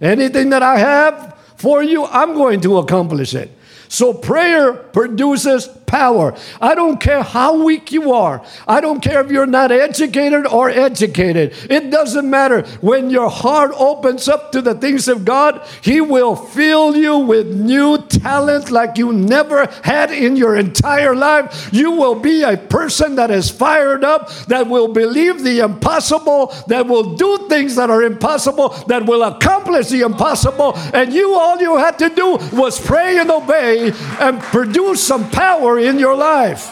Anything 0.00 0.50
that 0.50 0.62
I 0.62 0.78
have 0.78 1.36
for 1.56 1.82
you, 1.82 2.04
I'm 2.04 2.34
going 2.34 2.60
to 2.62 2.78
accomplish 2.78 3.34
it. 3.34 3.50
So 3.88 4.12
prayer 4.12 4.74
produces 4.74 5.68
power. 5.88 6.36
I 6.60 6.76
don't 6.76 7.00
care 7.00 7.22
how 7.22 7.64
weak 7.64 7.90
you 7.90 8.12
are. 8.12 8.44
I 8.68 8.80
don't 8.80 9.00
care 9.00 9.20
if 9.24 9.30
you're 9.32 9.46
not 9.46 9.72
educated 9.72 10.46
or 10.46 10.70
educated. 10.70 11.54
It 11.68 11.90
doesn't 11.90 12.28
matter. 12.28 12.62
When 12.80 13.10
your 13.10 13.30
heart 13.30 13.72
opens 13.76 14.28
up 14.28 14.52
to 14.52 14.62
the 14.62 14.74
things 14.74 15.08
of 15.08 15.24
God, 15.24 15.66
He 15.82 16.00
will 16.00 16.36
fill 16.36 16.96
you 16.96 17.18
with 17.18 17.48
new 17.48 17.98
talent 17.98 18.70
like 18.70 18.98
you 18.98 19.12
never 19.12 19.66
had 19.82 20.12
in 20.12 20.36
your 20.36 20.56
entire 20.56 21.16
life. 21.16 21.70
You 21.72 21.90
will 21.92 22.14
be 22.20 22.42
a 22.42 22.56
person 22.56 23.16
that 23.16 23.30
is 23.30 23.50
fired 23.50 24.04
up, 24.04 24.30
that 24.46 24.68
will 24.68 24.88
believe 24.88 25.42
the 25.42 25.60
impossible, 25.60 26.54
that 26.68 26.86
will 26.86 27.16
do 27.16 27.48
things 27.48 27.76
that 27.76 27.90
are 27.90 28.02
impossible, 28.02 28.70
that 28.86 29.06
will 29.06 29.22
accomplish 29.22 29.88
the 29.88 30.02
impossible. 30.02 30.74
And 30.92 31.12
you, 31.12 31.34
all 31.34 31.58
you 31.58 31.76
had 31.78 31.98
to 32.00 32.10
do 32.10 32.36
was 32.52 32.78
pray 32.78 33.18
and 33.18 33.30
obey 33.30 33.92
and 34.20 34.40
produce 34.40 35.02
some 35.02 35.30
power 35.30 35.77
in 35.78 35.98
your 35.98 36.14
life. 36.14 36.70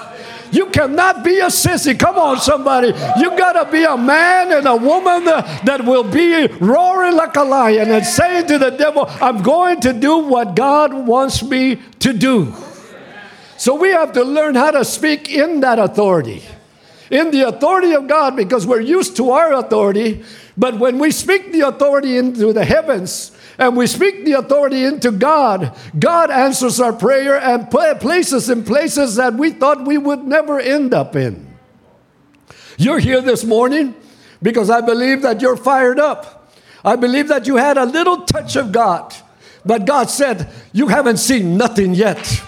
You 0.52 0.66
cannot 0.66 1.24
be 1.24 1.38
a 1.40 1.46
sissy. 1.46 1.98
Come 1.98 2.16
on, 2.18 2.38
somebody. 2.38 2.88
You 3.18 3.36
got 3.36 3.64
to 3.64 3.70
be 3.70 3.84
a 3.84 3.96
man 3.96 4.52
and 4.52 4.66
a 4.66 4.76
woman 4.76 5.24
that 5.24 5.84
will 5.84 6.04
be 6.04 6.46
roaring 6.60 7.16
like 7.16 7.36
a 7.36 7.42
lion 7.42 7.90
and 7.90 8.04
saying 8.06 8.46
to 8.46 8.58
the 8.58 8.70
devil, 8.70 9.06
I'm 9.08 9.42
going 9.42 9.80
to 9.80 9.92
do 9.92 10.18
what 10.18 10.54
God 10.54 10.94
wants 11.06 11.42
me 11.42 11.80
to 12.00 12.12
do. 12.12 12.54
So 13.58 13.74
we 13.74 13.90
have 13.90 14.12
to 14.12 14.22
learn 14.22 14.54
how 14.54 14.70
to 14.70 14.84
speak 14.84 15.30
in 15.30 15.60
that 15.60 15.78
authority, 15.78 16.42
in 17.10 17.30
the 17.30 17.48
authority 17.48 17.92
of 17.94 18.06
God, 18.06 18.36
because 18.36 18.66
we're 18.66 18.80
used 18.80 19.16
to 19.16 19.30
our 19.30 19.52
authority. 19.54 20.22
But 20.56 20.78
when 20.78 20.98
we 20.98 21.10
speak 21.10 21.52
the 21.52 21.62
authority 21.62 22.16
into 22.16 22.52
the 22.52 22.64
heavens, 22.64 23.35
and 23.58 23.76
we 23.76 23.86
speak 23.86 24.24
the 24.24 24.32
authority 24.32 24.84
into 24.84 25.10
God, 25.10 25.76
God 25.98 26.30
answers 26.30 26.80
our 26.80 26.92
prayer 26.92 27.40
and 27.40 27.70
places 27.70 28.50
in 28.50 28.64
places 28.64 29.16
that 29.16 29.34
we 29.34 29.50
thought 29.50 29.86
we 29.86 29.98
would 29.98 30.24
never 30.24 30.60
end 30.60 30.92
up 30.92 31.16
in. 31.16 31.46
You're 32.76 32.98
here 32.98 33.22
this 33.22 33.44
morning 33.44 33.94
because 34.42 34.68
I 34.68 34.82
believe 34.82 35.22
that 35.22 35.40
you're 35.40 35.56
fired 35.56 35.98
up. 35.98 36.52
I 36.84 36.96
believe 36.96 37.28
that 37.28 37.46
you 37.46 37.56
had 37.56 37.78
a 37.78 37.84
little 37.84 38.22
touch 38.22 38.56
of 38.56 38.70
God, 38.70 39.14
but 39.64 39.86
God 39.86 40.10
said, 40.10 40.48
You 40.72 40.88
haven't 40.88 41.16
seen 41.16 41.56
nothing 41.56 41.94
yet. 41.94 42.42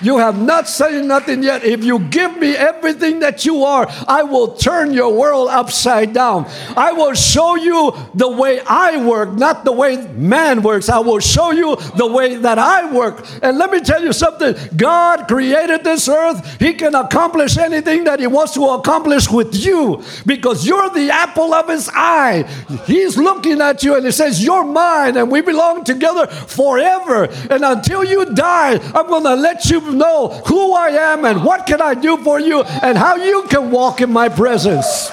You 0.00 0.18
have 0.18 0.40
not 0.40 0.68
said 0.68 1.04
nothing 1.04 1.42
yet. 1.42 1.64
If 1.64 1.84
you 1.84 1.98
give 1.98 2.38
me 2.38 2.54
everything 2.54 3.20
that 3.20 3.44
you 3.44 3.64
are, 3.64 3.86
I 4.06 4.22
will 4.22 4.54
turn 4.54 4.92
your 4.92 5.14
world 5.14 5.48
upside 5.48 6.12
down. 6.12 6.46
I 6.76 6.92
will 6.92 7.14
show 7.14 7.56
you 7.56 7.92
the 8.14 8.28
way 8.28 8.60
I 8.60 9.04
work, 9.04 9.32
not 9.32 9.64
the 9.64 9.72
way 9.72 9.96
man 10.12 10.62
works. 10.62 10.88
I 10.88 10.98
will 10.98 11.20
show 11.20 11.50
you 11.50 11.76
the 11.96 12.06
way 12.06 12.36
that 12.36 12.58
I 12.58 12.92
work. 12.92 13.26
And 13.42 13.58
let 13.58 13.70
me 13.70 13.80
tell 13.80 14.02
you 14.02 14.12
something 14.12 14.54
God 14.76 15.26
created 15.26 15.84
this 15.84 16.08
earth, 16.08 16.60
He 16.60 16.74
can 16.74 16.94
accomplish 16.94 17.56
anything 17.56 18.04
that 18.04 18.20
He 18.20 18.26
wants 18.26 18.54
to 18.54 18.64
accomplish 18.66 19.30
with 19.30 19.54
you 19.54 20.02
because 20.26 20.66
you're 20.66 20.90
the 20.90 21.10
apple 21.10 21.52
of 21.54 21.68
His 21.68 21.90
eye. 21.92 22.44
He's 22.86 23.16
looking 23.16 23.60
at 23.60 23.82
you 23.82 23.96
and 23.96 24.04
He 24.04 24.12
says, 24.12 24.44
You're 24.44 24.64
mine, 24.64 25.16
and 25.16 25.30
we 25.30 25.40
belong 25.40 25.84
together 25.84 26.26
forever. 26.26 27.24
And 27.50 27.64
until 27.64 28.04
you 28.04 28.34
die, 28.34 28.78
I'm 28.94 29.06
going 29.08 29.24
to 29.24 29.34
let 29.34 29.64
you 29.66 29.87
know 29.92 30.28
who 30.46 30.74
I 30.74 30.88
am 30.88 31.24
and 31.24 31.44
what 31.44 31.66
can 31.66 31.80
I 31.80 31.94
do 31.94 32.16
for 32.18 32.40
you 32.40 32.62
and 32.62 32.96
how 32.96 33.16
you 33.16 33.44
can 33.48 33.70
walk 33.70 34.00
in 34.00 34.12
my 34.12 34.28
presence. 34.28 35.10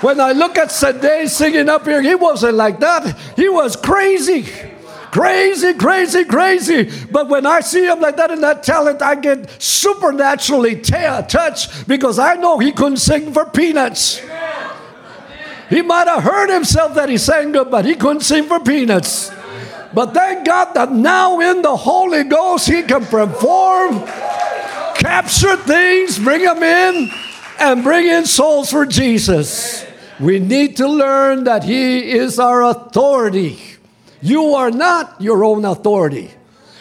When 0.00 0.20
I 0.20 0.32
look 0.32 0.58
at 0.58 0.70
Sunday 0.70 1.26
singing 1.26 1.68
up 1.68 1.84
here, 1.84 2.02
he 2.02 2.14
wasn't 2.14 2.54
like 2.54 2.80
that. 2.80 3.18
He 3.34 3.48
was 3.48 3.76
crazy. 3.76 4.46
Crazy, 5.10 5.72
crazy, 5.72 6.24
crazy. 6.24 6.90
But 7.10 7.28
when 7.28 7.46
I 7.46 7.60
see 7.60 7.86
him 7.86 8.00
like 8.00 8.16
that 8.18 8.30
in 8.30 8.42
that 8.42 8.62
talent, 8.62 9.00
I 9.00 9.14
get 9.14 9.50
supernaturally 9.62 10.76
t- 10.76 10.92
touched 10.92 11.88
because 11.88 12.18
I 12.18 12.34
know 12.34 12.58
he 12.58 12.70
couldn't 12.70 12.98
sing 12.98 13.32
for 13.32 13.46
peanuts. 13.46 14.20
He 15.70 15.82
might 15.82 16.06
have 16.06 16.22
heard 16.22 16.50
himself 16.50 16.94
that 16.94 17.08
he 17.08 17.16
sang 17.16 17.52
good, 17.52 17.70
but 17.70 17.84
he 17.84 17.94
couldn't 17.94 18.20
sing 18.20 18.44
for 18.44 18.60
peanuts. 18.60 19.30
But 19.96 20.12
thank 20.12 20.44
God 20.44 20.74
that 20.74 20.92
now 20.92 21.40
in 21.40 21.62
the 21.62 21.74
Holy 21.74 22.22
Ghost, 22.24 22.68
He 22.68 22.82
can 22.82 23.06
perform, 23.06 24.04
capture 24.94 25.56
things, 25.56 26.18
bring 26.18 26.42
them 26.42 26.62
in, 26.62 27.10
and 27.58 27.82
bring 27.82 28.06
in 28.06 28.26
souls 28.26 28.70
for 28.70 28.84
Jesus. 28.84 29.86
We 30.20 30.38
need 30.38 30.76
to 30.76 30.86
learn 30.86 31.44
that 31.44 31.64
He 31.64 32.10
is 32.10 32.38
our 32.38 32.62
authority. 32.64 33.58
You 34.20 34.52
are 34.52 34.70
not 34.70 35.18
your 35.18 35.42
own 35.42 35.64
authority, 35.64 36.30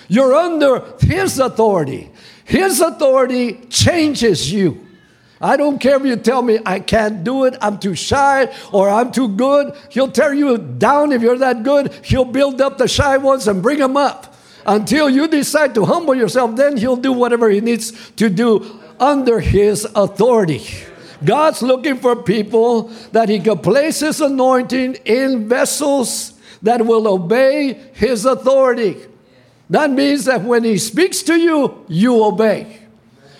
you're 0.09 0.33
under 0.35 0.83
His 0.99 1.39
authority. 1.39 2.11
His 2.43 2.81
authority 2.81 3.61
changes 3.69 4.51
you. 4.51 4.84
I 5.41 5.57
don't 5.57 5.79
care 5.79 5.97
if 5.97 6.05
you 6.05 6.15
tell 6.15 6.41
me 6.41 6.59
I 6.65 6.79
can't 6.79 7.23
do 7.23 7.43
it, 7.43 7.57
I'm 7.61 7.77
too 7.77 7.95
shy, 7.95 8.53
or 8.71 8.89
I'm 8.89 9.11
too 9.11 9.27
good. 9.27 9.75
He'll 9.89 10.11
tear 10.11 10.33
you 10.33 10.57
down 10.57 11.11
if 11.11 11.21
you're 11.21 11.37
that 11.37 11.63
good. 11.63 11.93
He'll 12.03 12.25
build 12.25 12.61
up 12.61 12.77
the 12.77 12.87
shy 12.87 13.17
ones 13.17 13.47
and 13.47 13.61
bring 13.61 13.79
them 13.79 13.97
up 13.97 14.33
until 14.65 15.09
you 15.09 15.27
decide 15.27 15.75
to 15.75 15.85
humble 15.85 16.15
yourself. 16.15 16.55
Then 16.55 16.77
He'll 16.77 16.95
do 16.95 17.11
whatever 17.11 17.49
He 17.49 17.61
needs 17.61 18.11
to 18.11 18.29
do 18.29 18.79
under 18.99 19.39
His 19.39 19.85
authority. 19.95 20.63
God's 21.23 21.61
looking 21.61 21.97
for 21.97 22.15
people 22.15 22.83
that 23.11 23.27
He 23.27 23.39
can 23.39 23.59
place 23.59 23.99
His 23.99 24.21
anointing 24.21 24.95
in 25.05 25.49
vessels 25.49 26.33
that 26.61 26.85
will 26.85 27.07
obey 27.07 27.73
His 27.93 28.25
authority. 28.25 28.97
That 29.69 29.91
means 29.91 30.25
that 30.25 30.43
when 30.43 30.63
He 30.63 30.77
speaks 30.77 31.23
to 31.23 31.35
you, 31.35 31.85
you 31.89 32.23
obey. 32.23 32.79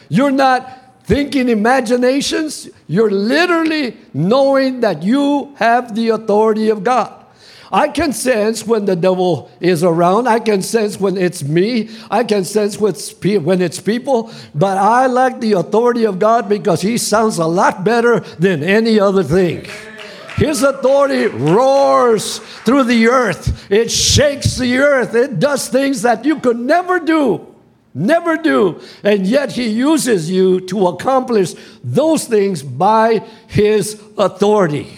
You're 0.09 0.31
not 0.31 0.84
thinking 1.05 1.50
imaginations, 1.50 2.69
you're 2.88 3.12
literally 3.12 3.97
knowing 4.13 4.81
that 4.81 5.03
you 5.03 5.53
have 5.57 5.95
the 5.95 6.09
authority 6.09 6.69
of 6.69 6.83
God. 6.83 7.25
I 7.71 7.88
can 7.89 8.13
sense 8.13 8.65
when 8.65 8.85
the 8.85 8.95
devil 8.95 9.51
is 9.59 9.83
around. 9.83 10.27
I 10.27 10.39
can 10.39 10.62
sense 10.62 11.00
when 11.00 11.17
it's 11.17 11.43
me. 11.43 11.89
I 12.09 12.24
can 12.24 12.45
sense 12.45 12.79
when 12.79 12.93
it's 13.62 13.81
people. 13.81 14.31
But 14.53 14.77
I 14.77 15.07
like 15.07 15.41
the 15.41 15.53
authority 15.53 16.05
of 16.05 16.19
God 16.19 16.47
because 16.47 16.81
He 16.81 16.97
sounds 16.97 17.38
a 17.38 17.45
lot 17.45 17.83
better 17.83 18.19
than 18.19 18.63
any 18.63 19.00
other 19.00 19.24
thing. 19.24 19.65
His 20.38 20.63
authority 20.63 21.27
roars 21.27 22.39
through 22.39 22.83
the 22.83 23.07
earth, 23.07 23.71
it 23.71 23.89
shakes 23.89 24.57
the 24.57 24.77
earth, 24.77 25.15
it 25.15 25.39
does 25.39 25.69
things 25.69 26.01
that 26.01 26.25
you 26.25 26.39
could 26.39 26.57
never 26.57 27.00
do. 27.00 27.54
Never 27.95 28.35
do. 28.35 28.81
And 29.03 29.25
yet 29.25 29.53
he 29.53 29.69
uses 29.69 30.29
you 30.29 30.59
to 30.67 30.87
accomplish 30.87 31.53
those 31.81 32.25
things 32.25 32.61
by 32.61 33.25
his 33.47 34.01
authority. 34.17 34.91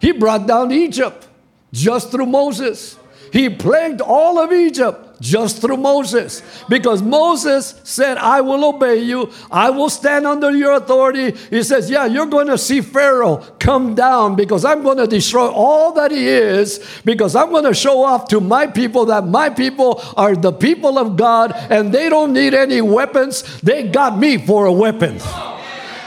He 0.00 0.12
brought 0.12 0.46
down 0.46 0.72
Egypt 0.72 1.28
just 1.72 2.10
through 2.10 2.26
Moses. 2.26 2.98
He 3.32 3.50
plagued 3.50 4.00
all 4.00 4.38
of 4.38 4.50
Egypt 4.50 5.11
just 5.22 5.62
through 5.62 5.76
Moses. 5.76 6.42
Because 6.68 7.00
Moses 7.00 7.80
said, 7.84 8.18
I 8.18 8.40
will 8.40 8.64
obey 8.64 8.96
you, 9.02 9.30
I 9.50 9.70
will 9.70 9.88
stand 9.88 10.26
under 10.26 10.50
your 10.50 10.72
authority. 10.74 11.30
He 11.48 11.62
says, 11.62 11.88
Yeah, 11.88 12.06
you're 12.06 12.26
going 12.26 12.48
to 12.48 12.58
see 12.58 12.80
Pharaoh 12.80 13.36
come 13.58 13.94
down 13.94 14.34
because 14.34 14.64
I'm 14.64 14.82
going 14.82 14.98
to 14.98 15.06
destroy 15.06 15.48
all 15.48 15.92
that 15.92 16.10
he 16.10 16.26
is, 16.26 16.84
because 17.04 17.36
I'm 17.36 17.50
going 17.50 17.64
to 17.64 17.74
show 17.74 18.02
off 18.02 18.28
to 18.28 18.40
my 18.40 18.66
people 18.66 19.06
that 19.06 19.26
my 19.26 19.48
people 19.48 20.02
are 20.16 20.34
the 20.34 20.52
people 20.52 20.98
of 20.98 21.16
God 21.16 21.52
and 21.70 21.94
they 21.94 22.08
don't 22.08 22.32
need 22.32 22.52
any 22.52 22.80
weapons. 22.80 23.60
They 23.60 23.88
got 23.88 24.18
me 24.18 24.38
for 24.38 24.66
a 24.66 24.72
weapon. 24.72 25.20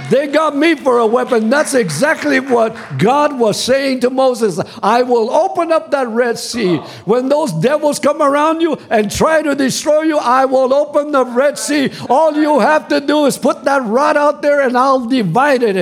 They 0.10 0.28
got 0.28 0.56
me 0.56 0.76
for 0.76 1.00
a 1.00 1.08
weapon. 1.08 1.50
That's 1.50 1.74
exactly 1.74 2.40
what 2.40 2.76
God 2.98 3.40
was 3.40 3.62
saying 3.62 4.02
to 4.02 4.10
Moses. 4.10 4.60
I 4.84 5.02
will 5.02 5.30
open 5.32 5.72
up 5.72 5.92
that 5.92 6.08
Red 6.08 6.38
Sea. 6.38 6.78
When 7.06 7.30
those 7.30 7.52
devils 7.54 8.00
come 8.00 8.22
around 8.22 8.62
you 8.62 8.78
and 8.90 9.12
try 9.12 9.42
to 9.42 9.56
destroy 9.56 10.04
you, 10.04 10.18
I 10.18 10.46
will 10.46 10.74
open 10.74 11.12
the 11.12 11.26
Red 11.26 11.58
Sea. 11.58 11.92
All 12.10 12.34
you 12.36 12.60
have 12.60 12.88
to 12.90 13.02
do 13.02 13.26
is 13.26 13.38
put 13.38 13.64
that 13.66 13.84
rod 13.84 14.18
out 14.18 14.42
there 14.42 14.62
and 14.62 14.78
I'll 14.78 15.08
divide 15.08 15.64
it 15.64 15.76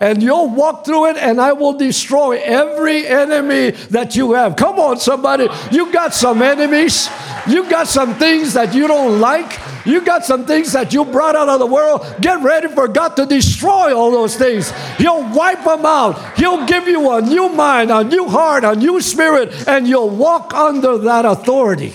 and 0.00 0.22
you'll 0.22 0.48
walk 0.48 0.84
through 0.84 1.10
it 1.10 1.16
and 1.16 1.40
I 1.40 1.52
will 1.52 1.72
destroy 1.72 2.40
every 2.42 3.06
enemy 3.06 3.70
that 3.90 4.14
you 4.14 4.32
have. 4.32 4.56
Come 4.56 4.78
on, 4.78 4.98
somebody. 4.98 5.48
You 5.72 5.92
got 5.92 6.14
some 6.14 6.40
enemies. 6.40 7.08
You 7.48 7.68
got 7.68 7.88
some 7.88 8.14
things 8.14 8.52
that 8.54 8.74
you 8.74 8.86
don't 8.86 9.20
like. 9.20 9.58
You 9.84 10.00
got 10.02 10.24
some 10.24 10.44
things 10.44 10.72
that 10.72 10.92
you 10.92 11.04
brought 11.04 11.34
out 11.34 11.48
of 11.48 11.58
the 11.58 11.66
world. 11.66 12.06
Get 12.20 12.42
ready 12.42 12.68
for 12.68 12.86
God 12.86 13.16
to 13.16 13.26
destroy 13.26 13.96
all 13.96 14.10
those 14.10 14.36
things. 14.36 14.70
He'll 14.98 15.28
wipe 15.34 15.64
them 15.64 15.84
out. 15.84 16.36
He'll 16.38 16.66
give 16.66 16.86
you 16.86 17.10
a 17.12 17.22
new 17.22 17.48
mind, 17.48 17.90
a 17.90 18.04
new 18.04 18.28
heart, 18.28 18.64
a 18.64 18.76
new 18.76 19.00
spirit, 19.00 19.66
and 19.66 19.88
you'll 19.88 20.10
walk 20.10 20.54
under 20.54 20.98
that 20.98 21.24
authority. 21.24 21.92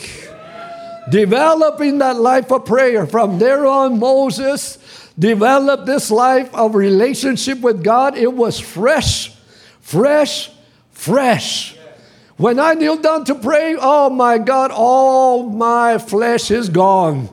Developing 1.09 1.99
that 1.99 2.17
life 2.17 2.51
of 2.51 2.65
prayer. 2.65 3.05
From 3.05 3.37
there 3.37 3.65
on, 3.65 3.99
Moses 3.99 4.79
developed 5.17 5.85
this 5.85 6.09
life 6.09 6.53
of 6.53 6.75
relationship 6.75 7.59
with 7.59 7.83
God, 7.83 8.17
it 8.17 8.33
was 8.33 8.59
fresh, 8.59 9.33
fresh, 9.81 10.49
fresh. 10.91 11.75
When 12.37 12.59
I 12.59 12.73
kneel 12.73 12.97
down 12.97 13.25
to 13.25 13.35
pray, 13.35 13.75
oh 13.79 14.09
my 14.09 14.37
God, 14.37 14.71
all 14.71 15.49
my 15.49 15.97
flesh 15.97 16.49
is 16.49 16.69
gone. 16.69 17.29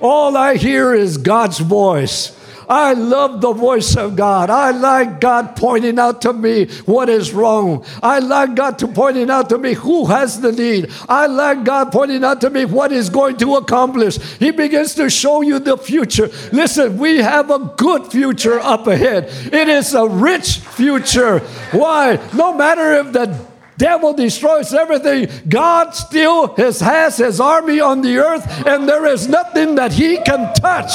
All 0.00 0.36
I 0.36 0.56
hear 0.56 0.94
is 0.94 1.16
God's 1.16 1.58
voice. 1.58 2.38
I 2.68 2.94
love 2.94 3.40
the 3.40 3.52
voice 3.52 3.96
of 3.96 4.16
God. 4.16 4.50
I 4.50 4.70
like 4.70 5.20
God 5.20 5.56
pointing 5.56 5.98
out 5.98 6.22
to 6.22 6.32
me 6.32 6.66
what 6.86 7.08
is 7.08 7.32
wrong. 7.32 7.84
I 8.02 8.18
like 8.18 8.54
God 8.54 8.78
to 8.80 8.88
pointing 8.88 9.30
out 9.30 9.48
to 9.50 9.58
me 9.58 9.74
who 9.74 10.06
has 10.06 10.40
the 10.40 10.52
need. 10.52 10.90
I 11.08 11.26
like 11.26 11.64
God 11.64 11.92
pointing 11.92 12.24
out 12.24 12.40
to 12.42 12.50
me 12.50 12.64
what 12.64 12.92
is 12.92 13.10
going 13.10 13.36
to 13.38 13.56
accomplish. 13.56 14.18
He 14.38 14.50
begins 14.50 14.94
to 14.94 15.10
show 15.10 15.42
you 15.42 15.58
the 15.58 15.76
future. 15.76 16.30
Listen, 16.52 16.98
we 16.98 17.18
have 17.18 17.50
a 17.50 17.58
good 17.76 18.06
future 18.06 18.60
up 18.60 18.86
ahead. 18.86 19.24
It 19.52 19.68
is 19.68 19.94
a 19.94 20.06
rich 20.06 20.58
future. 20.58 21.40
Why? 21.72 22.18
No 22.34 22.54
matter 22.54 22.94
if 22.94 23.12
the 23.12 23.54
devil 23.76 24.12
destroys 24.12 24.72
everything, 24.72 25.28
God 25.48 25.90
still 25.94 26.54
has, 26.54 26.80
has 26.80 27.16
his 27.16 27.40
army 27.40 27.80
on 27.80 28.02
the 28.02 28.18
earth, 28.18 28.66
and 28.66 28.88
there 28.88 29.06
is 29.06 29.28
nothing 29.28 29.74
that 29.76 29.92
he 29.92 30.18
can 30.18 30.54
touch. 30.54 30.92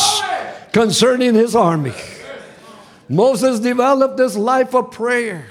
Concerning 0.72 1.36
his 1.36 1.56
army. 1.56 1.94
Moses 3.08 3.60
developed 3.60 4.18
this 4.18 4.36
life 4.36 4.76
of 4.76 4.92
prayer. 4.92 5.48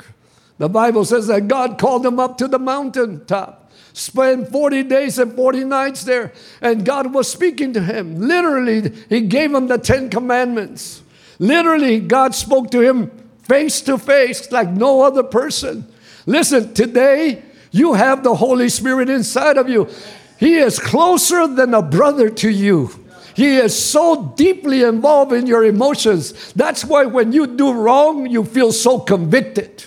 The 0.59 0.69
Bible 0.69 1.05
says 1.05 1.27
that 1.29 1.49
God 1.49 1.79
called 1.79 2.05
him 2.05 2.19
up 2.21 2.39
to 2.39 2.49
the 2.49 2.59
mountaintop, 2.59 3.71
spent 3.93 4.51
40 4.51 4.85
days 4.85 5.19
and 5.19 5.35
40 5.35 5.65
nights 5.65 6.05
there, 6.05 6.33
and 6.61 6.85
God 6.85 7.15
was 7.15 7.31
speaking 7.31 7.73
to 7.75 7.83
him. 7.83 8.21
Literally, 8.21 8.93
he 9.09 9.23
gave 9.23 9.55
him 9.55 9.69
the 9.69 9.79
Ten 9.79 10.11
Commandments. 10.11 11.03
Literally, 11.39 12.01
God 12.01 12.35
spoke 12.35 12.71
to 12.73 12.81
him 12.81 13.11
face 13.43 13.81
to 13.83 13.99
face 13.99 14.51
like 14.53 14.69
no 14.69 15.03
other 15.03 15.23
person. 15.23 15.87
Listen, 16.27 16.75
today 16.75 17.43
you 17.71 17.95
have 17.95 18.23
the 18.23 18.35
Holy 18.35 18.69
Spirit 18.69 19.09
inside 19.09 19.57
of 19.57 19.69
you. 19.69 19.89
He 20.39 20.57
is 20.57 20.79
closer 20.79 21.47
than 21.47 21.75
a 21.75 21.83
brother 21.83 22.29
to 22.31 22.51
you. 22.51 22.91
He 23.39 23.59
is 23.59 23.81
so 23.81 24.33
deeply 24.35 24.83
involved 24.83 25.33
in 25.33 25.47
your 25.47 25.65
emotions. 25.65 26.53
That's 26.55 26.85
why 26.85 27.05
when 27.05 27.31
you 27.31 27.47
do 27.47 27.73
wrong, 27.73 28.27
you 28.27 28.45
feel 28.45 28.73
so 28.73 28.99
convicted. 28.99 29.85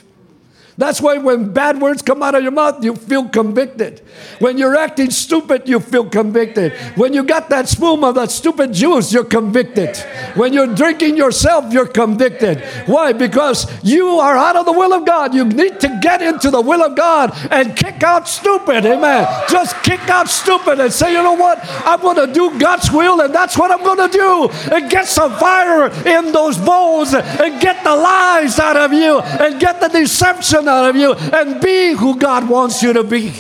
That's 0.82 1.00
why 1.00 1.20
when 1.20 1.54
bad 1.54 1.80
words 1.80 2.02
come 2.02 2.24
out 2.24 2.34
of 2.34 2.42
your 2.42 2.52
mouth, 2.52 2.84
you 2.84 2.96
feel 2.96 3.30
convicted. 3.30 4.02
When 4.40 4.58
you're 4.58 4.76
acting 4.76 5.12
stupid, 5.12 5.70
you 5.70 5.80
feel 5.80 6.10
convicted. 6.10 6.74
When 6.96 7.14
you 7.14 7.24
got 7.24 7.50
that 7.50 7.70
spoon 7.70 8.04
of 8.04 8.16
that 8.16 8.32
stupid 8.32 8.74
juice, 8.74 9.14
you're 9.14 9.24
convicted. 9.24 9.96
When 10.34 10.54
you're 10.54 10.74
drinking 10.74 11.18
yourself, 11.18 11.72
you're 11.72 11.86
convicted. 11.86 12.64
Why? 12.88 13.14
Because 13.14 13.68
you 13.84 14.18
are 14.18 14.36
out 14.36 14.56
of 14.56 14.66
the 14.66 14.72
will 14.72 14.92
of 14.94 15.06
God. 15.06 15.36
You 15.36 15.46
need 15.46 15.80
to 15.82 16.00
get 16.02 16.24
into 16.24 16.50
the 16.50 16.62
will 16.62 16.82
of 16.84 16.96
God 16.96 17.32
and 17.52 17.76
kick 17.76 18.02
out 18.02 18.28
stupid. 18.28 18.84
Amen. 18.84 19.28
Just 19.50 19.76
kick 19.84 20.10
out 20.10 20.30
stupid 20.30 20.80
and 20.80 20.92
say, 20.92 21.12
you 21.12 21.22
know 21.22 21.34
what? 21.34 21.60
I'm 21.86 22.02
going 22.02 22.26
to 22.26 22.34
do 22.34 22.58
God's 22.58 22.92
will, 22.92 23.22
and 23.22 23.32
that's 23.36 23.56
what 23.56 23.70
I'm 23.70 23.84
going 23.84 24.10
to 24.10 24.18
do. 24.18 24.50
And 24.74 24.90
get 24.90 25.06
some 25.06 25.32
fire 25.38 25.92
in 26.08 26.32
those 26.32 26.58
bowls 26.58 27.14
and 27.14 27.62
get 27.62 27.84
the 27.84 27.96
lies 27.96 28.58
out 28.58 28.78
of 28.78 28.94
you 28.94 29.20
and 29.20 29.60
get 29.60 29.80
the 29.80 29.88
deception 29.88 30.71
out 30.72 30.90
of 30.90 30.96
you 30.96 31.13
and 31.13 31.62
be 31.62 31.94
who 31.94 32.18
God 32.18 32.48
wants 32.50 32.82
you 32.82 32.94
to 32.94 33.04
be. 33.04 33.34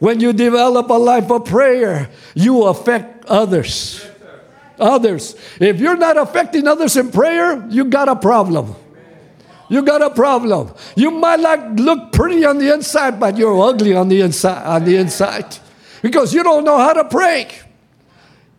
When 0.00 0.18
you 0.18 0.32
develop 0.32 0.88
a 0.90 0.94
life 0.94 1.30
of 1.30 1.44
prayer, 1.44 2.10
you 2.34 2.64
affect 2.64 3.26
others. 3.26 4.04
Others. 4.78 5.36
If 5.60 5.78
you're 5.78 5.96
not 5.96 6.16
affecting 6.16 6.66
others 6.66 6.96
in 6.96 7.12
prayer, 7.12 7.64
you 7.68 7.84
got 7.84 8.08
a 8.08 8.16
problem. 8.16 8.74
You 9.68 9.82
got 9.82 10.02
a 10.02 10.10
problem. 10.10 10.74
You 10.96 11.12
might 11.12 11.38
like 11.38 11.78
look 11.78 12.12
pretty 12.12 12.44
on 12.44 12.58
the 12.58 12.74
inside, 12.74 13.20
but 13.20 13.36
you're 13.36 13.60
ugly 13.62 13.94
on 13.94 14.08
the 14.08 14.22
inside 14.22 14.64
on 14.66 14.84
the 14.84 14.96
inside. 14.96 15.58
Because 16.02 16.34
you 16.34 16.42
don't 16.42 16.64
know 16.64 16.78
how 16.78 16.94
to 16.94 17.04
pray. 17.04 17.48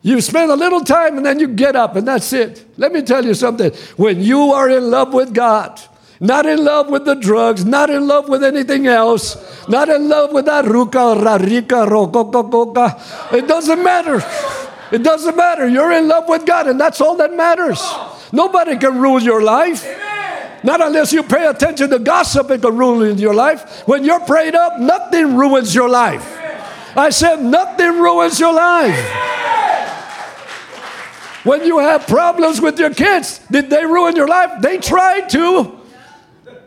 You 0.03 0.22
spend 0.22 0.51
a 0.51 0.56
little 0.56 0.82
time 0.82 1.18
and 1.18 1.25
then 1.25 1.39
you 1.39 1.48
get 1.48 1.75
up 1.75 1.96
and 1.96 2.08
that's 2.08 2.32
it. 2.34 2.65
Let 2.77 2.91
me 2.91 3.01
tell 3.01 3.25
you 3.25 3.34
something. 3.34 3.72
When 3.98 4.22
you 4.22 4.53
are 4.53 4.70
in 4.70 4.89
love 4.89 5.13
with 5.13 5.34
God, 5.34 5.82
not 6.22 6.46
in 6.46 6.63
love 6.63 6.88
with 6.88 7.04
the 7.04 7.16
drugs, 7.16 7.66
not 7.66 7.90
in 7.90 8.08
love 8.08 8.30
with 8.30 8.44
anything 8.44 8.86
else, 8.86 9.36
not 9.68 9.90
in 9.90 10.08
love 10.08 10.32
with 10.32 10.46
that 10.46 10.66
ruka, 10.66 11.18
rarika, 11.18 11.88
rokokokoka. 11.90 13.34
It 13.34 13.48
doesn't 13.48 13.84
matter. 13.84 14.24
It 14.92 15.01
doesn't 15.01 15.36
matter. 15.36 15.68
You're 15.68 15.92
in 15.92 16.08
love 16.08 16.30
with 16.30 16.46
God, 16.46 16.68
and 16.68 16.80
that's 16.80 17.01
all 17.01 17.18
that 17.18 17.34
matters. 17.36 17.82
Nobody 18.32 18.78
can 18.78 19.01
rule 19.01 19.20
your 19.20 19.42
life. 19.42 19.84
Not 20.63 20.80
unless 20.80 21.12
you 21.12 21.24
pay 21.24 21.48
attention 21.48 21.90
to 21.90 21.98
gossip, 21.98 22.51
it 22.51 22.62
can 22.62 22.78
ruin 22.78 23.18
your 23.18 23.34
life. 23.34 23.88
When 23.88 24.06
you're 24.06 24.20
prayed 24.20 24.54
up, 24.54 24.80
nothing 24.80 25.36
ruins 25.36 25.74
your 25.74 25.90
life. 25.90 26.38
I 26.96 27.10
said, 27.10 27.42
nothing 27.42 28.00
ruins 28.00 28.40
your 28.40 28.54
life. 28.54 28.96
When 31.44 31.66
you 31.66 31.80
have 31.80 32.06
problems 32.06 32.62
with 32.62 32.78
your 32.78 32.94
kids, 32.94 33.40
did 33.50 33.72
they 33.72 33.84
ruin 33.88 34.15
your 34.15 34.28
life? 34.28 34.62
They 34.62 34.78
tried 34.78 35.28
to 35.30 35.81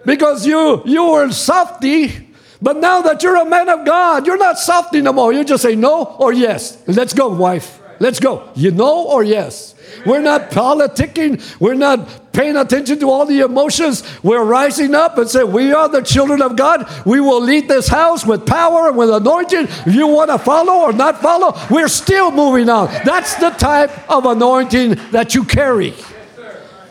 because 0.04 0.46
you 0.46 0.82
you 0.84 1.04
were 1.10 1.30
softy. 1.30 2.28
But 2.62 2.78
now 2.78 3.02
that 3.02 3.22
you're 3.22 3.36
a 3.36 3.44
man 3.44 3.68
of 3.68 3.84
God, 3.84 4.26
you're 4.26 4.38
not 4.38 4.58
softy 4.58 5.02
no 5.02 5.12
more. 5.12 5.32
You 5.32 5.44
just 5.44 5.62
say 5.62 5.74
no 5.74 6.04
or 6.04 6.32
yes. 6.32 6.82
Let's 6.86 7.12
go, 7.12 7.28
wife. 7.28 7.80
Let's 8.00 8.20
go. 8.20 8.48
You 8.54 8.70
know 8.70 9.06
or 9.06 9.22
yes. 9.22 9.74
We're 10.06 10.20
not 10.20 10.50
politicking. 10.50 11.60
We're 11.60 11.74
not 11.74 12.32
paying 12.32 12.56
attention 12.56 12.98
to 13.00 13.10
all 13.10 13.26
the 13.26 13.40
emotions. 13.40 14.02
We're 14.22 14.44
rising 14.44 14.94
up 14.94 15.18
and 15.18 15.28
say, 15.28 15.44
We 15.44 15.72
are 15.72 15.88
the 15.88 16.02
children 16.02 16.42
of 16.42 16.56
God. 16.56 16.88
We 17.06 17.20
will 17.20 17.40
lead 17.40 17.68
this 17.68 17.88
house 17.88 18.26
with 18.26 18.46
power 18.46 18.88
and 18.88 18.96
with 18.96 19.10
anointing. 19.10 19.66
If 19.86 19.94
you 19.94 20.06
want 20.06 20.30
to 20.30 20.38
follow 20.38 20.84
or 20.84 20.92
not 20.92 21.20
follow, 21.20 21.58
we're 21.70 21.88
still 21.88 22.30
moving 22.30 22.68
on. 22.68 22.88
That's 23.04 23.34
the 23.36 23.50
type 23.50 24.10
of 24.10 24.26
anointing 24.26 24.96
that 25.12 25.34
you 25.34 25.44
carry. 25.44 25.94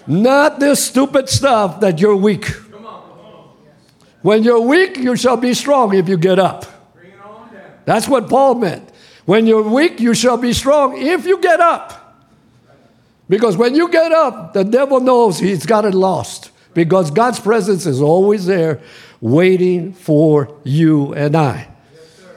Not 0.08 0.60
this 0.60 0.84
stupid 0.84 1.30
stuff 1.30 1.80
that 1.82 2.00
you're 2.00 2.16
weak. 2.16 2.46
When 4.24 4.44
you're 4.44 4.62
weak, 4.62 4.98
you 4.98 5.16
shall 5.16 5.38
be 5.38 5.54
strong 5.54 5.94
if 5.94 6.10
you 6.10 6.18
get 6.18 6.40
up. 6.40 6.66
That's 7.86 8.08
what 8.08 8.30
Paul 8.30 8.56
meant. 8.56 8.90
When 9.26 9.46
you're 9.46 9.62
weak, 9.62 10.00
you 10.00 10.14
shall 10.14 10.38
be 10.38 10.54
strong 10.54 10.98
if 10.98 11.26
you 11.26 11.40
get 11.40 11.60
up. 11.60 12.00
Because 13.30 13.58
when 13.58 13.76
you 13.76 13.90
get 13.90 14.12
up, 14.12 14.54
the 14.54 14.64
devil 14.64 15.00
knows 15.00 15.40
he's 15.40 15.66
got 15.66 15.86
it 15.86 15.94
lost. 15.94 16.52
Because 16.74 17.12
God's 17.12 17.40
presence 17.40 17.86
is 17.86 18.02
always 18.02 18.46
there 18.46 18.82
waiting 19.22 19.94
for 19.94 20.58
you 20.64 21.14
and 21.14 21.36
I. 21.36 21.68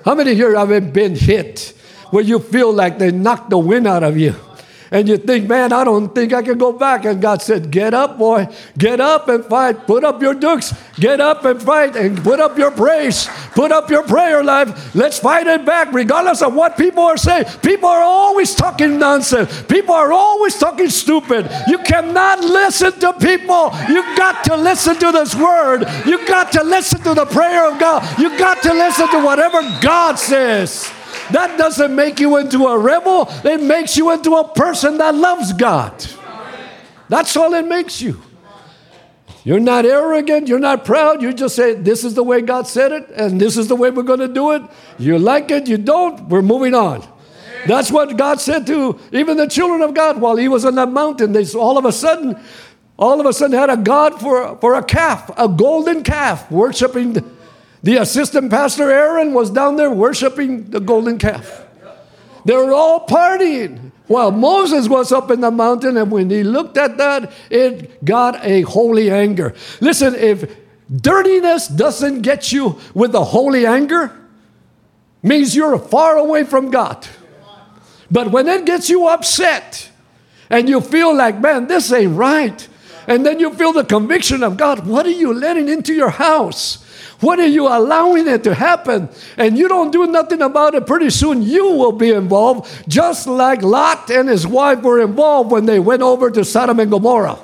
How 0.04 0.14
many 0.14 0.34
here 0.34 0.56
have 0.56 0.92
been 0.92 1.16
hit 1.16 1.72
where 2.10 2.22
you 2.22 2.38
feel 2.38 2.72
like 2.72 2.98
they 2.98 3.10
knocked 3.10 3.50
the 3.50 3.58
wind 3.58 3.86
out 3.86 4.02
of 4.02 4.16
you? 4.16 4.34
And 4.90 5.08
you 5.08 5.16
think, 5.16 5.48
man, 5.48 5.72
I 5.72 5.84
don't 5.84 6.14
think 6.14 6.32
I 6.32 6.42
can 6.42 6.58
go 6.58 6.72
back. 6.72 7.04
And 7.04 7.20
God 7.20 7.42
said, 7.42 7.70
get 7.70 7.92
up, 7.92 8.18
boy. 8.18 8.48
Get 8.78 9.00
up 9.00 9.28
and 9.28 9.44
fight. 9.44 9.86
Put 9.86 10.04
up 10.04 10.22
your 10.22 10.34
dukes. 10.34 10.72
Get 10.98 11.20
up 11.20 11.44
and 11.44 11.60
fight 11.60 11.96
and 11.96 12.22
put 12.22 12.40
up 12.40 12.56
your 12.56 12.70
praise. 12.70 13.28
Put 13.52 13.72
up 13.72 13.90
your 13.90 14.04
prayer 14.04 14.44
life. 14.44 14.94
Let's 14.94 15.18
fight 15.18 15.46
it 15.46 15.64
back, 15.64 15.92
regardless 15.92 16.42
of 16.42 16.54
what 16.54 16.76
people 16.76 17.02
are 17.02 17.16
saying. 17.16 17.46
People 17.62 17.88
are 17.88 18.02
always 18.02 18.54
talking 18.54 18.98
nonsense. 18.98 19.62
People 19.64 19.94
are 19.94 20.12
always 20.12 20.56
talking 20.56 20.88
stupid. 20.88 21.50
You 21.66 21.78
cannot 21.78 22.40
listen 22.40 22.92
to 23.00 23.12
people. 23.14 23.72
You 23.88 24.02
got 24.16 24.44
to 24.44 24.56
listen 24.56 24.96
to 24.96 25.12
this 25.12 25.34
word. 25.34 25.84
You 26.06 26.26
got 26.26 26.52
to 26.52 26.62
listen 26.62 27.00
to 27.02 27.14
the 27.14 27.26
prayer 27.26 27.70
of 27.70 27.80
God. 27.80 28.18
You 28.18 28.38
got 28.38 28.62
to 28.62 28.72
listen 28.72 29.08
to 29.10 29.24
whatever 29.24 29.60
God 29.80 30.18
says. 30.18 30.90
That 31.32 31.58
doesn't 31.58 31.94
make 31.94 32.20
you 32.20 32.36
into 32.36 32.66
a 32.66 32.78
rebel, 32.78 33.28
it 33.44 33.62
makes 33.62 33.96
you 33.96 34.12
into 34.12 34.34
a 34.36 34.48
person 34.48 34.98
that 34.98 35.14
loves 35.14 35.52
God. 35.52 36.04
That's 37.08 37.36
all 37.36 37.54
it 37.54 37.66
makes 37.66 38.00
you. 38.00 38.20
You're 39.44 39.60
not 39.60 39.86
arrogant, 39.86 40.48
you're 40.48 40.58
not 40.58 40.84
proud, 40.84 41.22
you 41.22 41.32
just 41.32 41.54
say, 41.54 41.74
This 41.74 42.02
is 42.02 42.14
the 42.14 42.24
way 42.24 42.40
God 42.40 42.66
said 42.66 42.90
it, 42.90 43.08
and 43.10 43.40
this 43.40 43.56
is 43.56 43.68
the 43.68 43.76
way 43.76 43.90
we're 43.90 44.02
going 44.02 44.18
to 44.18 44.28
do 44.28 44.52
it. 44.52 44.62
You 44.98 45.18
like 45.18 45.52
it, 45.52 45.68
you 45.68 45.78
don't, 45.78 46.28
we're 46.28 46.42
moving 46.42 46.74
on. 46.74 47.06
That's 47.66 47.90
what 47.90 48.16
God 48.16 48.40
said 48.40 48.66
to 48.66 48.98
even 49.12 49.36
the 49.36 49.46
children 49.46 49.82
of 49.82 49.94
God 49.94 50.20
while 50.20 50.36
He 50.36 50.48
was 50.48 50.64
on 50.64 50.74
that 50.76 50.90
mountain. 50.90 51.32
They 51.32 51.46
all 51.52 51.78
of 51.78 51.84
a 51.84 51.92
sudden, 51.92 52.40
all 52.96 53.20
of 53.20 53.26
a 53.26 53.32
sudden 53.32 53.56
had 53.56 53.70
a 53.70 53.76
God 53.76 54.20
for, 54.20 54.56
for 54.58 54.74
a 54.74 54.82
calf, 54.82 55.30
a 55.36 55.48
golden 55.48 56.02
calf, 56.02 56.50
worshiping 56.50 57.35
the 57.86 57.98
assistant 57.98 58.50
pastor 58.50 58.90
Aaron 58.90 59.32
was 59.32 59.48
down 59.48 59.76
there 59.76 59.92
worshiping 59.92 60.70
the 60.70 60.80
golden 60.80 61.18
calf. 61.18 61.64
They 62.44 62.52
were 62.52 62.72
all 62.72 63.06
partying 63.06 63.92
while 64.08 64.32
Moses 64.32 64.88
was 64.88 65.12
up 65.12 65.30
in 65.30 65.40
the 65.40 65.52
mountain, 65.52 65.96
and 65.96 66.10
when 66.10 66.28
he 66.28 66.42
looked 66.42 66.76
at 66.76 66.96
that, 66.98 67.30
it 67.48 68.04
got 68.04 68.44
a 68.44 68.62
holy 68.62 69.08
anger. 69.08 69.54
Listen, 69.80 70.16
if 70.16 70.56
dirtiness 70.90 71.68
doesn't 71.68 72.22
get 72.22 72.50
you 72.50 72.76
with 72.92 73.14
a 73.14 73.22
holy 73.22 73.64
anger, 73.64 74.10
means 75.22 75.54
you're 75.54 75.78
far 75.78 76.16
away 76.16 76.42
from 76.42 76.72
God. 76.72 77.06
But 78.10 78.32
when 78.32 78.48
it 78.48 78.66
gets 78.66 78.90
you 78.90 79.06
upset 79.06 79.90
and 80.50 80.68
you 80.68 80.80
feel 80.80 81.14
like, 81.16 81.38
man, 81.38 81.68
this 81.68 81.92
ain't 81.92 82.16
right, 82.16 82.66
and 83.06 83.24
then 83.24 83.38
you 83.38 83.54
feel 83.54 83.72
the 83.72 83.84
conviction 83.84 84.42
of 84.42 84.56
God, 84.56 84.88
what 84.88 85.06
are 85.06 85.10
you 85.10 85.32
letting 85.32 85.68
into 85.68 85.94
your 85.94 86.10
house? 86.10 86.82
What 87.20 87.38
are 87.38 87.46
you 87.46 87.66
allowing 87.66 88.28
it 88.28 88.44
to 88.44 88.54
happen? 88.54 89.08
And 89.36 89.56
you 89.56 89.68
don't 89.68 89.90
do 89.90 90.06
nothing 90.06 90.42
about 90.42 90.74
it, 90.74 90.86
pretty 90.86 91.10
soon 91.10 91.42
you 91.42 91.70
will 91.70 91.92
be 91.92 92.10
involved, 92.10 92.70
just 92.88 93.26
like 93.26 93.62
Lot 93.62 94.10
and 94.10 94.28
his 94.28 94.46
wife 94.46 94.82
were 94.82 95.00
involved 95.00 95.50
when 95.50 95.66
they 95.66 95.80
went 95.80 96.02
over 96.02 96.30
to 96.30 96.44
Sodom 96.44 96.80
and 96.80 96.90
Gomorrah. 96.90 97.38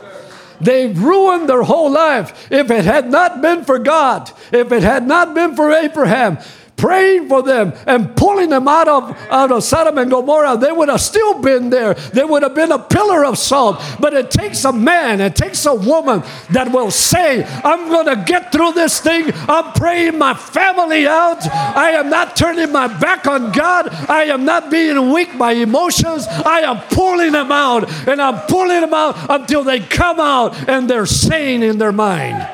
They 0.60 0.88
ruined 0.88 1.48
their 1.48 1.62
whole 1.62 1.90
life. 1.90 2.48
If 2.50 2.70
it 2.70 2.84
had 2.84 3.10
not 3.10 3.42
been 3.42 3.64
for 3.64 3.78
God, 3.78 4.30
if 4.52 4.70
it 4.70 4.82
had 4.82 5.06
not 5.06 5.34
been 5.34 5.56
for 5.56 5.72
Abraham, 5.72 6.38
praying 6.82 7.28
for 7.28 7.44
them 7.44 7.72
and 7.86 8.16
pulling 8.16 8.50
them 8.50 8.66
out 8.66 8.88
of, 8.88 9.16
out 9.30 9.52
of 9.52 9.62
Sodom 9.62 9.98
and 9.98 10.10
Gomorrah, 10.10 10.56
they 10.56 10.72
would 10.72 10.88
have 10.88 11.00
still 11.00 11.40
been 11.40 11.70
there. 11.70 11.94
They 11.94 12.24
would 12.24 12.42
have 12.42 12.56
been 12.56 12.72
a 12.72 12.78
pillar 12.78 13.24
of 13.24 13.38
salt. 13.38 13.80
But 14.00 14.14
it 14.14 14.32
takes 14.32 14.64
a 14.64 14.72
man, 14.72 15.20
it 15.20 15.36
takes 15.36 15.64
a 15.64 15.74
woman 15.74 16.24
that 16.50 16.72
will 16.72 16.90
say, 16.90 17.44
I'm 17.62 17.88
going 17.88 18.06
to 18.06 18.24
get 18.26 18.50
through 18.50 18.72
this 18.72 18.98
thing. 18.98 19.30
I'm 19.48 19.72
praying 19.74 20.18
my 20.18 20.34
family 20.34 21.06
out. 21.06 21.46
I 21.48 21.90
am 21.90 22.10
not 22.10 22.34
turning 22.34 22.72
my 22.72 22.88
back 22.98 23.28
on 23.28 23.52
God. 23.52 23.88
I 24.10 24.24
am 24.24 24.44
not 24.44 24.68
being 24.68 25.12
weak 25.12 25.38
by 25.38 25.52
emotions. 25.52 26.26
I 26.28 26.62
am 26.62 26.80
pulling 26.90 27.30
them 27.30 27.52
out 27.52 27.88
and 28.08 28.20
I'm 28.20 28.44
pulling 28.48 28.80
them 28.80 28.92
out 28.92 29.30
until 29.30 29.62
they 29.62 29.78
come 29.78 30.18
out 30.18 30.68
and 30.68 30.90
they're 30.90 31.06
sane 31.06 31.62
in 31.62 31.78
their 31.78 31.92
mind. 31.92 32.44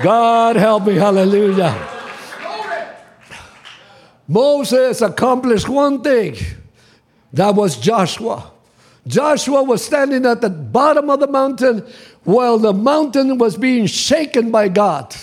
God 0.00 0.54
help 0.54 0.86
me. 0.86 0.94
Hallelujah. 0.94 1.99
Moses 4.30 5.02
accomplished 5.02 5.68
one 5.68 6.02
thing. 6.02 6.36
That 7.32 7.56
was 7.56 7.76
Joshua. 7.76 8.52
Joshua 9.04 9.64
was 9.64 9.84
standing 9.84 10.24
at 10.24 10.40
the 10.40 10.48
bottom 10.48 11.10
of 11.10 11.18
the 11.18 11.26
mountain 11.26 11.84
while 12.22 12.56
the 12.56 12.72
mountain 12.72 13.38
was 13.38 13.56
being 13.56 13.86
shaken 13.86 14.52
by 14.52 14.68
God. 14.68 15.16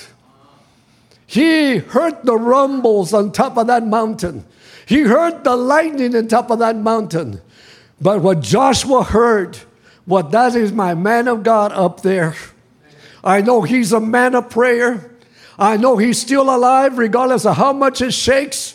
He 1.26 1.78
heard 1.78 2.24
the 2.24 2.36
rumbles 2.36 3.14
on 3.14 3.32
top 3.32 3.58
of 3.58 3.68
that 3.68 3.88
mountain. 3.88 4.44
He 4.86 5.04
heard 5.04 5.46
the 5.46 5.56
lightning 5.56 6.14
on 6.14 6.28
top 6.28 6.52
of 6.52 6.60
that 6.60 6.76
mountain. 6.76 7.40
But 8.02 8.22
what 8.22 8.42
Joshua 8.42 9.04
heard, 9.04 9.58
what 10.04 10.32
that 10.32 10.54
is 10.54 10.74
my 10.74 10.96
man 10.96 11.30
of 11.30 11.44
God 11.44 11.72
up 11.72 12.02
there. 12.02 12.36
I 13.24 13.40
know 13.40 13.62
he's 13.62 13.94
a 13.94 14.02
man 14.02 14.36
of 14.36 14.50
prayer. 14.50 15.12
I 15.58 15.78
know 15.78 15.96
he's 15.96 16.20
still 16.20 16.54
alive 16.54 16.98
regardless 16.98 17.46
of 17.46 17.56
how 17.56 17.72
much 17.72 18.02
it 18.02 18.12
shakes. 18.14 18.67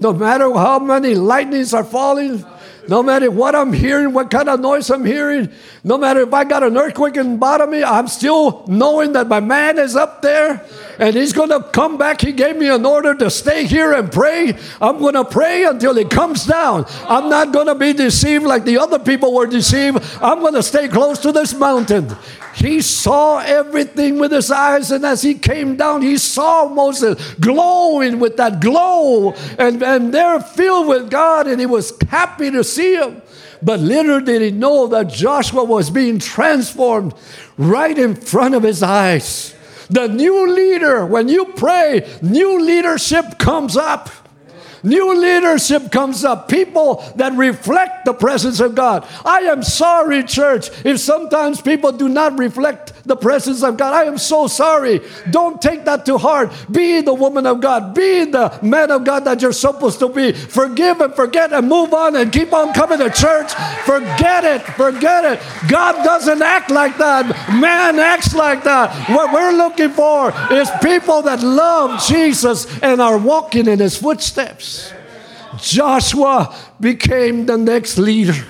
No 0.00 0.12
matter 0.12 0.52
how 0.52 0.78
many 0.78 1.14
lightnings 1.14 1.74
are 1.74 1.84
falling, 1.84 2.44
no 2.88 3.02
matter 3.02 3.30
what 3.30 3.54
I'm 3.54 3.72
hearing, 3.72 4.12
what 4.12 4.30
kind 4.30 4.48
of 4.48 4.60
noise 4.60 4.90
I'm 4.90 5.04
hearing, 5.04 5.50
no 5.84 5.96
matter 5.98 6.20
if 6.20 6.34
I 6.34 6.44
got 6.44 6.62
an 6.62 6.76
earthquake 6.76 7.16
in 7.16 7.38
bottom 7.38 7.68
of 7.68 7.72
me, 7.72 7.84
I'm 7.84 8.08
still 8.08 8.64
knowing 8.66 9.12
that 9.12 9.28
my 9.28 9.40
man 9.40 9.78
is 9.78 9.96
up 9.96 10.22
there 10.22 10.64
and 10.98 11.14
he's 11.14 11.32
going 11.32 11.50
to 11.50 11.62
come 11.62 11.98
back. 11.98 12.20
He 12.20 12.32
gave 12.32 12.56
me 12.56 12.68
an 12.68 12.84
order 12.84 13.14
to 13.14 13.30
stay 13.30 13.64
here 13.64 13.92
and 13.92 14.10
pray. 14.10 14.58
I'm 14.80 14.98
going 14.98 15.14
to 15.14 15.24
pray 15.24 15.64
until 15.64 15.94
he 15.94 16.04
comes 16.04 16.44
down. 16.44 16.84
I'm 17.08 17.28
not 17.28 17.52
going 17.52 17.66
to 17.66 17.74
be 17.74 17.92
deceived 17.92 18.44
like 18.44 18.64
the 18.64 18.78
other 18.78 18.98
people 18.98 19.34
were 19.34 19.46
deceived. 19.46 19.98
I'm 20.20 20.40
going 20.40 20.54
to 20.54 20.62
stay 20.62 20.88
close 20.88 21.18
to 21.20 21.32
this 21.32 21.54
mountain. 21.54 22.16
He 22.60 22.82
saw 22.82 23.38
everything 23.38 24.18
with 24.18 24.32
his 24.32 24.50
eyes, 24.50 24.90
and 24.90 25.04
as 25.04 25.22
he 25.22 25.34
came 25.34 25.76
down, 25.76 26.02
he 26.02 26.18
saw 26.18 26.68
Moses 26.68 27.34
glowing 27.34 28.20
with 28.20 28.36
that 28.36 28.60
glow, 28.60 29.32
and, 29.58 29.82
and 29.82 30.12
they're 30.12 30.40
filled 30.40 30.86
with 30.86 31.10
God, 31.10 31.46
and 31.46 31.58
he 31.58 31.64
was 31.64 31.94
happy 32.08 32.50
to 32.50 32.62
see 32.62 32.96
him. 32.96 33.22
But 33.62 33.80
little 33.80 34.20
did 34.20 34.42
he 34.42 34.50
know 34.50 34.86
that 34.88 35.08
Joshua 35.08 35.64
was 35.64 35.88
being 35.88 36.18
transformed 36.18 37.14
right 37.56 37.98
in 37.98 38.14
front 38.14 38.54
of 38.54 38.62
his 38.62 38.82
eyes. 38.82 39.54
The 39.88 40.08
new 40.08 40.54
leader, 40.54 41.06
when 41.06 41.30
you 41.30 41.46
pray, 41.46 42.06
new 42.20 42.60
leadership 42.60 43.38
comes 43.38 43.76
up. 43.76 44.10
New 44.82 45.14
leadership 45.14 45.92
comes 45.92 46.24
up, 46.24 46.48
people 46.48 47.04
that 47.16 47.32
reflect 47.34 48.04
the 48.04 48.12
presence 48.12 48.60
of 48.60 48.74
God. 48.74 49.06
I 49.24 49.40
am 49.40 49.62
sorry, 49.62 50.24
church, 50.24 50.70
if 50.84 51.00
sometimes 51.00 51.60
people 51.60 51.92
do 51.92 52.08
not 52.08 52.38
reflect 52.38 52.92
the 53.04 53.16
presence 53.16 53.62
of 53.62 53.76
God. 53.76 53.94
I 53.94 54.04
am 54.04 54.18
so 54.18 54.46
sorry. 54.46 55.00
Don't 55.30 55.60
take 55.60 55.84
that 55.84 56.06
to 56.06 56.18
heart. 56.18 56.52
Be 56.70 57.00
the 57.00 57.14
woman 57.14 57.46
of 57.46 57.60
God, 57.60 57.94
be 57.94 58.24
the 58.24 58.58
man 58.62 58.90
of 58.90 59.04
God 59.04 59.24
that 59.24 59.42
you're 59.42 59.52
supposed 59.52 59.98
to 60.00 60.08
be. 60.08 60.32
Forgive 60.32 61.00
and 61.00 61.14
forget 61.14 61.52
and 61.52 61.68
move 61.68 61.92
on 61.94 62.16
and 62.16 62.32
keep 62.32 62.52
on 62.52 62.72
coming 62.72 62.98
to 62.98 63.10
church. 63.10 63.52
Forget 63.84 64.44
it, 64.44 64.62
forget 64.74 65.24
it. 65.24 65.40
God 65.68 66.04
doesn't 66.04 66.42
act 66.42 66.70
like 66.70 66.96
that, 66.98 67.26
man 67.60 67.98
acts 67.98 68.34
like 68.34 68.64
that. 68.64 69.08
What 69.10 69.32
we're 69.32 69.52
looking 69.52 69.90
for 69.90 70.32
is 70.52 70.70
people 70.82 71.22
that 71.22 71.42
love 71.42 72.02
Jesus 72.06 72.66
and 72.82 73.00
are 73.00 73.18
walking 73.18 73.66
in 73.66 73.78
his 73.78 73.96
footsteps. 73.96 74.69
Joshua 75.58 76.54
became 76.80 77.46
the 77.46 77.56
next 77.56 77.98
leader. 77.98 78.44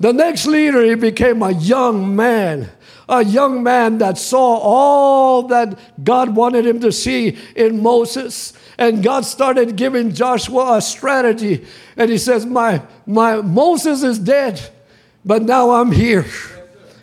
The 0.00 0.12
next 0.12 0.46
leader, 0.46 0.84
he 0.84 0.94
became 0.94 1.42
a 1.42 1.50
young 1.50 2.14
man, 2.14 2.70
a 3.08 3.24
young 3.24 3.62
man 3.62 3.98
that 3.98 4.16
saw 4.16 4.58
all 4.58 5.48
that 5.48 5.78
God 6.04 6.36
wanted 6.36 6.66
him 6.66 6.80
to 6.80 6.92
see 6.92 7.36
in 7.56 7.82
Moses. 7.82 8.52
And 8.78 9.02
God 9.02 9.24
started 9.24 9.74
giving 9.76 10.14
Joshua 10.14 10.76
a 10.76 10.82
strategy. 10.82 11.66
And 11.96 12.10
he 12.10 12.18
says, 12.18 12.46
My, 12.46 12.82
my 13.06 13.40
Moses 13.40 14.04
is 14.04 14.18
dead, 14.20 14.60
but 15.24 15.42
now 15.42 15.72
I'm 15.72 15.90
here. 15.90 16.26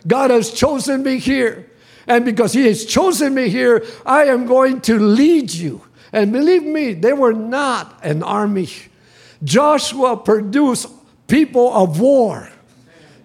God 0.06 0.30
has 0.30 0.50
chosen 0.52 1.02
me 1.02 1.18
here. 1.18 1.70
And 2.06 2.24
because 2.24 2.52
he 2.52 2.66
has 2.66 2.84
chosen 2.86 3.34
me 3.34 3.48
here, 3.48 3.84
I 4.06 4.24
am 4.24 4.46
going 4.46 4.80
to 4.82 4.98
lead 4.98 5.52
you. 5.52 5.82
And 6.12 6.32
believe 6.32 6.62
me, 6.62 6.94
they 6.94 7.12
were 7.12 7.32
not 7.32 7.98
an 8.04 8.22
army. 8.22 8.68
Joshua 9.46 10.16
produced 10.16 10.88
people 11.28 11.72
of 11.72 12.00
war. 12.00 12.50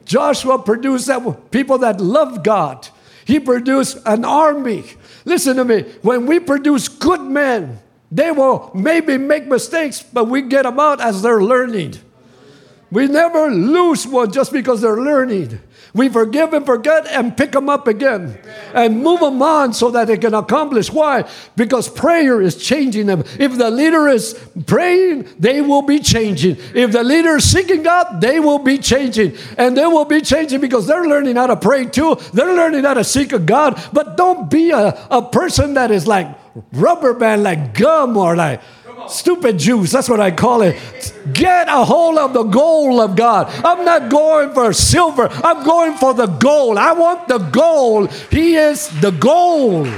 Joshua 0.06 0.60
produced 0.60 1.08
that, 1.08 1.52
people 1.52 1.80
that 1.80 2.00
loved 2.00 2.44
God. 2.44 2.88
He 3.26 3.40
produced 3.40 3.98
an 4.06 4.24
army. 4.24 4.84
Listen 5.26 5.58
to 5.58 5.66
me. 5.66 5.82
When 6.04 6.28
we 6.28 6.40
produce 6.40 6.88
good 6.88 7.22
men, 7.22 7.80
they 8.12 8.30
will 8.32 8.70
maybe 8.76 9.18
make 9.18 9.48
mistakes, 9.48 10.04
but 10.04 10.26
we 10.26 10.44
get 10.44 10.64
them 10.64 10.80
out 10.80 11.02
as 11.02 11.24
they're 11.24 11.42
learning. 11.42 11.96
We 12.92 13.08
never 13.08 13.50
lose 13.50 14.06
one 14.06 14.32
just 14.32 14.52
because 14.52 14.82
they're 14.82 15.02
learning. 15.02 15.60
We 15.93 16.08
forgive 16.08 16.54
and 16.54 16.65
forget 16.65 17.06
and 17.08 17.36
pick 17.36 17.51
them 17.51 17.69
up 17.69 17.88
again 17.88 18.39
and 18.73 19.04
move 19.04 19.19
them 19.19 19.41
on 19.41 19.73
so 19.73 19.91
that 19.91 20.08
they 20.08 20.17
can 20.17 20.34
accomplish. 20.34 20.89
Why? 20.89 21.30
Because 21.58 21.89
prayer 21.89 22.41
is 22.41 22.56
changing 22.56 23.08
them. 23.08 23.23
If 23.38 23.58
the 23.58 23.69
leader 23.69 24.08
is 24.08 24.39
praying, 24.65 25.27
they 25.38 25.62
will 25.62 25.82
be 25.82 25.99
changing. 25.99 26.58
If 26.73 26.93
the 26.93 27.04
leader 27.04 27.36
is 27.36 27.51
seeking 27.51 27.84
God, 27.84 28.21
they 28.21 28.39
will 28.39 28.60
be 28.60 28.77
changing. 28.77 29.36
And 29.58 29.75
they 29.75 29.86
will 29.86 30.06
be 30.06 30.21
changing 30.21 30.62
because 30.62 30.88
they're 30.88 31.06
learning 31.06 31.36
how 31.36 31.47
to 31.47 31.58
pray 31.58 31.86
too. 31.86 32.15
They're 32.34 32.56
learning 32.56 32.86
how 32.86 32.93
to 32.93 33.04
seek 33.04 33.34
a 33.34 33.39
God. 33.39 33.82
But 33.91 34.15
don't 34.15 34.49
be 34.49 34.71
a, 34.71 34.97
a 35.12 35.21
person 35.21 35.73
that 35.73 35.91
is 35.91 36.08
like 36.08 36.27
rubber 36.71 37.13
band, 37.13 37.43
like 37.43 37.73
gum 37.73 38.15
or 38.15 38.36
like 38.36 38.62
Stupid 39.10 39.60
juice, 39.60 39.92
that's 39.92 40.10
what 40.10 40.20
I 40.20 40.32
call 40.32 40.62
it. 40.62 40.78
Get 41.34 41.68
a 41.68 41.84
hold 41.84 42.18
of 42.18 42.34
the 42.34 42.44
goal 42.44 43.02
of 43.02 43.16
God. 43.16 43.48
I'm 43.64 43.86
not 43.86 44.10
going 44.10 44.54
for 44.54 44.74
silver, 44.74 45.28
I'm 45.30 45.64
going 45.66 45.98
for 45.98 46.14
the 46.14 46.28
gold. 46.28 46.78
I 46.78 46.94
want 46.94 47.28
the 47.28 47.38
gold. 47.38 48.12
He 48.30 48.56
is 48.56 48.90
the 49.02 49.12
gold. 49.12 49.92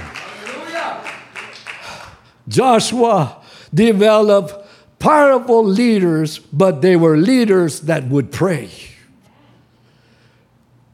Joshua 2.47 3.41
developed 3.73 4.67
powerful 4.99 5.63
leaders, 5.63 6.39
but 6.39 6.81
they 6.81 6.95
were 6.95 7.17
leaders 7.17 7.81
that 7.81 8.05
would 8.05 8.31
pray. 8.31 8.69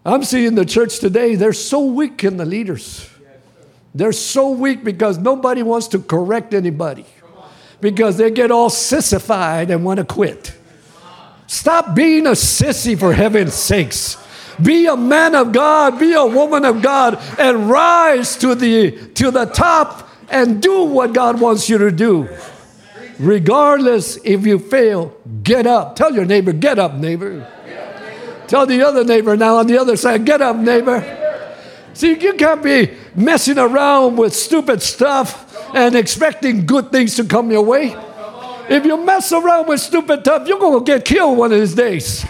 I'm 0.05 0.23
seeing 0.23 0.55
the 0.55 0.65
church 0.65 0.99
today, 0.99 1.35
they're 1.35 1.53
so 1.53 1.85
weak 1.85 2.23
in 2.23 2.37
the 2.37 2.45
leaders. 2.45 3.09
They're 3.93 4.11
so 4.11 4.51
weak 4.51 4.83
because 4.83 5.17
nobody 5.17 5.63
wants 5.63 5.87
to 5.89 5.99
correct 5.99 6.53
anybody 6.53 7.05
because 7.81 8.17
they 8.17 8.31
get 8.31 8.51
all 8.51 8.69
sissified 8.69 9.71
and 9.71 9.83
want 9.85 9.97
to 9.97 10.05
quit. 10.05 10.53
Stop 11.47 11.95
being 11.95 12.27
a 12.27 12.31
sissy 12.31 12.97
for 12.97 13.13
heaven's 13.13 13.53
sakes. 13.53 14.17
Be 14.61 14.87
a 14.87 14.97
man 14.97 15.35
of 15.35 15.51
God, 15.51 15.97
be 15.99 16.13
a 16.13 16.25
woman 16.25 16.65
of 16.65 16.81
God, 16.81 17.17
and 17.39 17.69
rise 17.69 18.35
to 18.37 18.55
the, 18.55 18.91
to 19.15 19.31
the 19.31 19.45
top 19.45 20.09
and 20.29 20.61
do 20.61 20.83
what 20.83 21.13
God 21.13 21.39
wants 21.39 21.69
you 21.69 21.77
to 21.77 21.91
do. 21.91 22.29
Regardless 23.17 24.17
if 24.23 24.45
you 24.45 24.59
fail, 24.59 25.15
get 25.43 25.65
up. 25.65 25.95
Tell 25.95 26.13
your 26.13 26.25
neighbor, 26.25 26.53
get 26.53 26.77
up, 26.77 26.93
neighbor. 26.95 27.47
Tell 28.47 28.65
the 28.65 28.81
other 28.81 29.03
neighbor 29.03 29.35
now 29.37 29.57
on 29.57 29.67
the 29.67 29.77
other 29.77 29.95
side, 29.95 30.25
get 30.25 30.41
up, 30.41 30.55
neighbor. 30.55 31.15
See, 31.93 32.19
you 32.19 32.33
can't 32.33 32.63
be 32.63 32.95
messing 33.15 33.57
around 33.57 34.17
with 34.17 34.33
stupid 34.33 34.81
stuff 34.81 35.48
and 35.73 35.95
expecting 35.95 36.65
good 36.65 36.91
things 36.91 37.15
to 37.15 37.23
come 37.23 37.51
your 37.51 37.63
way. 37.63 37.95
If 38.69 38.85
you 38.85 39.03
mess 39.03 39.31
around 39.31 39.67
with 39.67 39.79
stupid 39.79 40.21
stuff, 40.21 40.47
you're 40.47 40.59
going 40.59 40.83
to 40.83 40.85
get 40.85 41.05
killed 41.05 41.37
one 41.37 41.51
of 41.51 41.59
these 41.59 41.73
days. 41.73 42.25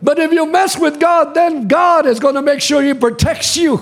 But 0.00 0.18
if 0.18 0.32
you 0.32 0.50
mess 0.50 0.78
with 0.78 1.00
God, 1.00 1.34
then 1.34 1.68
God 1.68 2.06
is 2.06 2.18
going 2.20 2.34
to 2.34 2.42
make 2.42 2.60
sure 2.60 2.82
He 2.82 2.94
protects 2.94 3.56
you, 3.56 3.80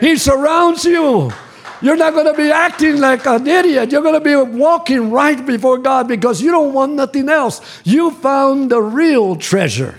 He 0.00 0.16
surrounds 0.16 0.84
you. 0.84 1.32
You're 1.80 1.96
not 1.96 2.12
going 2.12 2.26
to 2.26 2.36
be 2.36 2.50
acting 2.50 2.98
like 2.98 3.24
an 3.26 3.46
idiot. 3.46 3.92
You're 3.92 4.02
going 4.02 4.14
to 4.14 4.20
be 4.20 4.34
walking 4.34 5.12
right 5.12 5.44
before 5.46 5.78
God 5.78 6.08
because 6.08 6.42
you 6.42 6.50
don't 6.50 6.74
want 6.74 6.94
nothing 6.94 7.28
else. 7.28 7.60
You 7.84 8.10
found 8.10 8.70
the 8.70 8.82
real 8.82 9.36
treasure. 9.36 9.94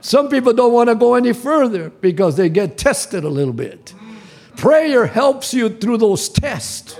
Some 0.00 0.28
people 0.28 0.52
don't 0.52 0.72
want 0.72 0.88
to 0.88 0.94
go 0.94 1.14
any 1.14 1.32
further 1.32 1.90
because 1.90 2.36
they 2.36 2.48
get 2.48 2.76
tested 2.76 3.22
a 3.24 3.28
little 3.28 3.52
bit. 3.52 3.94
Prayer 4.58 5.06
helps 5.06 5.54
you 5.54 5.68
through 5.68 5.98
those 5.98 6.28
tests. 6.28 6.98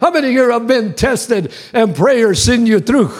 How 0.00 0.12
many 0.12 0.30
here 0.30 0.52
have 0.52 0.68
been 0.68 0.94
tested 0.94 1.52
and 1.72 1.96
prayer 1.96 2.32
seen 2.32 2.64
you 2.64 2.78
through? 2.78 3.10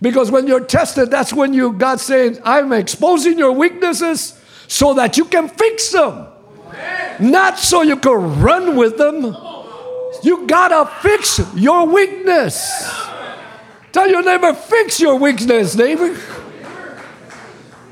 Because 0.00 0.30
when 0.30 0.46
you're 0.46 0.64
tested, 0.64 1.10
that's 1.10 1.34
when 1.34 1.52
you 1.52 1.74
God 1.74 2.00
saying, 2.00 2.38
I'm 2.44 2.72
exposing 2.72 3.38
your 3.38 3.52
weaknesses 3.52 4.40
so 4.68 4.94
that 4.94 5.18
you 5.18 5.26
can 5.26 5.50
fix 5.50 5.92
them. 5.92 6.28
Not 7.20 7.58
so 7.58 7.82
you 7.82 7.96
can 7.96 8.40
run 8.40 8.74
with 8.74 8.96
them. 8.96 9.36
You 10.22 10.46
gotta 10.46 10.90
fix 11.02 11.42
your 11.54 11.86
weakness. 11.86 12.90
Tell 13.92 14.08
your 14.08 14.22
neighbor, 14.22 14.54
fix 14.54 14.98
your 14.98 15.16
weakness, 15.16 15.74
neighbor. 15.76 16.18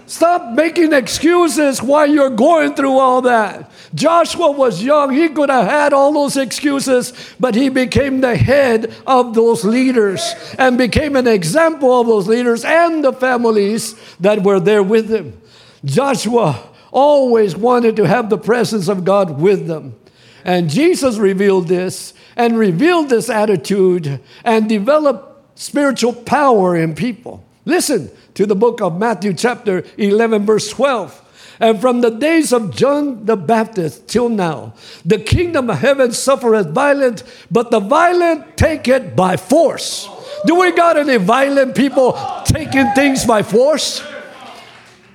Stop 0.07 0.53
making 0.53 0.93
excuses 0.93 1.83
why 1.83 2.05
you're 2.05 2.31
going 2.31 2.75
through 2.75 2.99
all 2.99 3.23
that. 3.23 3.71
Joshua 3.95 4.53
was 4.53 4.83
young. 4.83 5.13
He 5.13 5.29
could 5.29 5.51
have 5.51 5.67
had 5.67 5.93
all 5.93 6.13
those 6.13 6.37
excuses, 6.37 7.13
but 7.41 7.55
he 7.55 7.69
became 7.69 8.21
the 8.21 8.37
head 8.37 8.95
of 9.07 9.35
those 9.35 9.65
leaders 9.65 10.35
and 10.59 10.79
became 10.79 11.17
an 11.17 11.27
example 11.27 12.01
of 12.01 12.07
those 12.07 12.29
leaders 12.29 12.65
and 12.65 13.05
the 13.05 13.13
families 13.13 13.97
that 14.21 14.45
were 14.45 14.61
there 14.61 14.83
with 14.83 15.09
him. 15.09 15.41
Joshua 15.85 16.63
always 16.93 17.57
wanted 17.57 17.97
to 17.97 18.05
have 18.05 18.31
the 18.31 18.39
presence 18.39 18.89
of 18.89 19.05
God 19.05 19.41
with 19.41 19.67
them. 19.67 19.97
And 20.45 20.71
Jesus 20.71 21.17
revealed 21.17 21.67
this 21.67 22.15
and 22.37 22.57
revealed 22.57 23.09
this 23.09 23.29
attitude 23.29 24.21
and 24.45 24.69
developed 24.69 25.59
spiritual 25.59 26.13
power 26.13 26.77
in 26.77 26.95
people. 26.95 27.43
Listen 27.67 28.11
to 28.35 28.47
the 28.47 28.55
book 28.55 28.81
of 28.81 28.97
Matthew, 28.97 29.35
chapter 29.35 29.85
11, 29.99 30.47
verse 30.47 30.71
12. 30.71 31.25
And 31.59 31.81
from 31.81 32.01
the 32.01 32.11
days 32.11 32.53
of 32.53 32.75
John 32.75 33.25
the 33.25 33.37
Baptist 33.37 34.07
till 34.07 34.29
now, 34.29 34.75
the 35.05 35.19
kingdom 35.19 35.69
of 35.69 35.79
heaven 35.79 36.13
suffereth 36.13 36.69
violence, 36.71 37.25
but 37.51 37.71
the 37.71 37.81
violent 37.81 38.57
take 38.57 38.87
it 38.87 39.17
by 39.17 39.37
force. 39.37 40.09
Do 40.45 40.55
we 40.55 40.71
got 40.73 40.97
any 40.97 41.17
violent 41.17 41.75
people 41.75 42.17
taking 42.45 42.87
things 42.93 43.25
by 43.27 43.43
force? 43.43 44.01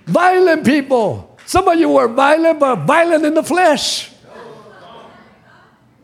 Violent 0.05 0.65
people. 0.65 1.37
Some 1.45 1.69
of 1.69 1.79
you 1.79 1.95
are 1.97 2.07
violent, 2.09 2.59
but 2.59 2.75
violent 2.87 3.23
in 3.23 3.33
the 3.33 3.43
flesh. 3.43 4.11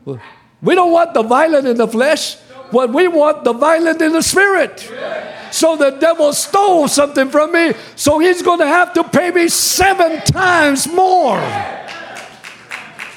We 0.06 0.76
don't 0.76 0.92
want 0.92 1.14
the 1.14 1.24
violent 1.24 1.68
in 1.68 1.76
the 1.78 1.88
flesh. 1.88 2.36
What 2.72 2.94
we 2.94 3.08
want 3.08 3.44
the 3.44 3.54
violent 3.54 4.02
in 4.02 4.14
the 4.14 4.22
spirit. 4.22 4.90
So 5.52 5.76
the 5.76 5.92
devil 5.92 6.34
stole 6.34 6.88
something 6.88 7.30
from 7.30 7.52
me, 7.52 7.74
so 7.96 8.20
he's 8.20 8.42
going 8.42 8.60
to 8.60 8.68
have 8.68 8.94
to 8.94 9.04
pay 9.04 9.32
me 9.32 9.48
seven 9.48 10.22
times 10.22 10.88
more. 10.88 11.40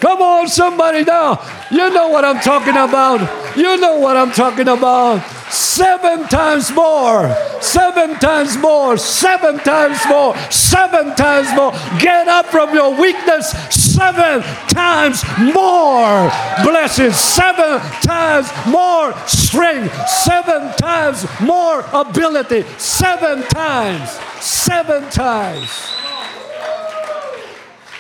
Come 0.00 0.22
on, 0.22 0.48
somebody 0.48 1.04
now. 1.04 1.38
You 1.70 1.90
know 1.90 2.08
what 2.08 2.24
I'm 2.24 2.40
talking 2.40 2.72
about. 2.72 3.20
You 3.54 3.76
know 3.76 3.98
what 3.98 4.16
I'm 4.16 4.32
talking 4.32 4.68
about. 4.68 5.20
Seven 5.50 6.26
times 6.28 6.72
more. 6.72 7.36
Seven 7.60 8.18
times 8.18 8.56
more. 8.56 8.96
Seven 8.96 9.58
times 9.58 9.98
more. 10.08 10.36
Seven 10.50 11.14
times 11.16 11.54
more. 11.54 11.72
Get 11.98 12.28
up 12.28 12.46
from 12.46 12.74
your 12.74 12.98
weakness. 12.98 13.52
Seven 13.94 14.42
times 14.68 15.24
more 15.38 16.30
blessings. 16.62 17.16
Seven 17.16 17.80
times 18.02 18.50
more 18.66 19.12
strength. 19.26 20.08
Seven 20.08 20.72
times 20.76 21.26
more 21.40 21.84
ability. 21.92 22.62
Seven 22.78 23.42
times. 23.48 24.10
Seven 24.40 25.10
times. 25.10 25.92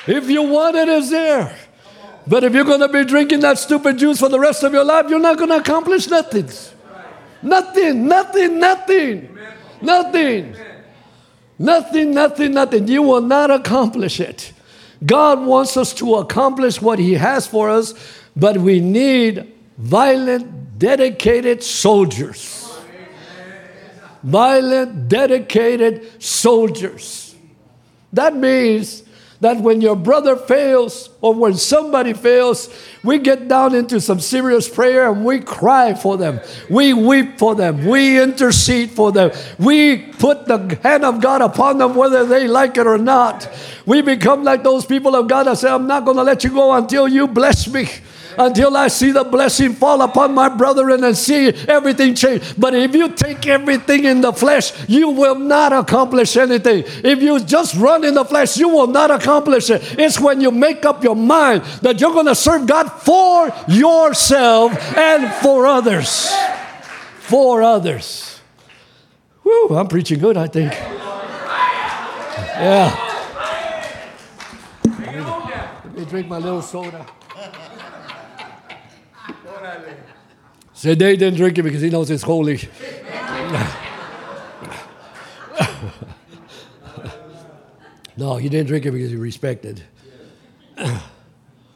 If 0.06 0.30
you 0.30 0.42
want 0.42 0.76
it, 0.76 0.88
it's 0.88 1.10
there. 1.10 1.56
But 2.26 2.44
if 2.44 2.54
you're 2.54 2.64
going 2.64 2.80
to 2.80 2.88
be 2.88 3.04
drinking 3.04 3.40
that 3.40 3.58
stupid 3.58 3.98
juice 3.98 4.20
for 4.20 4.28
the 4.28 4.38
rest 4.38 4.62
of 4.62 4.72
your 4.72 4.84
life, 4.84 5.06
you're 5.08 5.18
not 5.18 5.38
going 5.38 5.50
to 5.50 5.56
accomplish 5.56 6.08
nothing. 6.08 6.48
Nothing, 7.42 8.06
nothing, 8.06 8.58
nothing, 8.60 9.38
nothing, 9.82 10.56
nothing, 11.58 12.14
nothing, 12.14 12.52
nothing. 12.52 12.88
You 12.88 13.02
will 13.02 13.22
not 13.22 13.50
accomplish 13.50 14.20
it. 14.20 14.52
God 15.04 15.44
wants 15.44 15.76
us 15.76 15.94
to 15.94 16.16
accomplish 16.16 16.80
what 16.80 16.98
He 16.98 17.14
has 17.14 17.46
for 17.46 17.70
us, 17.70 17.94
but 18.36 18.58
we 18.58 18.80
need 18.80 19.52
violent, 19.78 20.78
dedicated 20.78 21.62
soldiers. 21.62 22.56
Violent, 24.22 25.08
dedicated 25.08 26.22
soldiers. 26.22 27.34
That 28.12 28.36
means 28.36 29.02
that 29.40 29.58
when 29.58 29.80
your 29.80 29.96
brother 29.96 30.36
fails 30.36 31.10
or 31.20 31.34
when 31.34 31.54
somebody 31.54 32.12
fails, 32.12 32.68
we 33.02 33.18
get 33.18 33.48
down 33.48 33.74
into 33.74 34.00
some 34.00 34.20
serious 34.20 34.68
prayer 34.68 35.10
and 35.10 35.24
we 35.24 35.40
cry 35.40 35.94
for 35.94 36.16
them. 36.16 36.40
We 36.68 36.92
weep 36.92 37.38
for 37.38 37.54
them. 37.54 37.86
We 37.86 38.22
intercede 38.22 38.90
for 38.90 39.12
them. 39.12 39.32
We 39.58 39.96
put 39.96 40.46
the 40.46 40.78
hand 40.82 41.04
of 41.04 41.20
God 41.20 41.40
upon 41.40 41.78
them 41.78 41.94
whether 41.94 42.26
they 42.26 42.48
like 42.48 42.76
it 42.76 42.86
or 42.86 42.98
not. 42.98 43.48
We 43.86 44.02
become 44.02 44.44
like 44.44 44.62
those 44.62 44.84
people 44.84 45.16
of 45.16 45.26
God 45.28 45.44
that 45.44 45.58
say, 45.58 45.70
I'm 45.70 45.86
not 45.86 46.04
going 46.04 46.18
to 46.18 46.22
let 46.22 46.44
you 46.44 46.50
go 46.50 46.72
until 46.74 47.08
you 47.08 47.26
bless 47.26 47.66
me 47.66 47.88
until 48.38 48.76
I 48.76 48.88
see 48.88 49.10
the 49.10 49.24
blessing 49.24 49.74
fall 49.74 50.02
upon 50.02 50.34
my 50.34 50.48
brethren 50.48 51.04
and 51.04 51.16
see 51.16 51.48
everything 51.48 52.14
change. 52.14 52.42
But 52.58 52.74
if 52.74 52.94
you 52.94 53.10
take 53.10 53.46
everything 53.46 54.04
in 54.04 54.20
the 54.20 54.32
flesh, 54.32 54.72
you 54.88 55.10
will 55.10 55.36
not 55.36 55.72
accomplish 55.72 56.36
anything. 56.36 56.84
If 56.86 57.22
you 57.22 57.40
just 57.40 57.74
run 57.76 58.04
in 58.04 58.14
the 58.14 58.24
flesh, 58.24 58.56
you 58.56 58.68
will 58.68 58.86
not 58.86 59.10
accomplish 59.10 59.70
it. 59.70 59.98
It's 59.98 60.20
when 60.20 60.40
you 60.40 60.50
make 60.50 60.84
up 60.84 61.02
your 61.02 61.16
mind 61.16 61.62
that 61.82 62.00
you're 62.00 62.12
going 62.12 62.26
to 62.26 62.34
serve 62.34 62.66
God 62.66 62.88
for 62.88 63.52
yourself 63.68 64.72
and 64.96 65.32
for 65.34 65.66
others. 65.66 66.30
For 67.20 67.62
others. 67.62 68.40
Whew, 69.42 69.76
I'm 69.76 69.88
preaching 69.88 70.18
good, 70.18 70.36
I 70.36 70.46
think. 70.46 70.72
Yeah. 72.60 73.06
Let 74.84 75.96
me 75.96 76.04
drink 76.04 76.28
my 76.28 76.38
little 76.38 76.62
soda. 76.62 77.06
Said 80.72 80.98
they 80.98 81.16
didn't 81.16 81.36
drink 81.36 81.58
it 81.58 81.62
because 81.62 81.82
he 81.82 81.90
knows 81.90 82.10
it's 82.10 82.22
holy. 82.22 82.58
no, 88.16 88.36
he 88.36 88.48
didn't 88.48 88.68
drink 88.68 88.86
it 88.86 88.90
because 88.90 89.10
he 89.10 89.16
respected. 89.16 89.82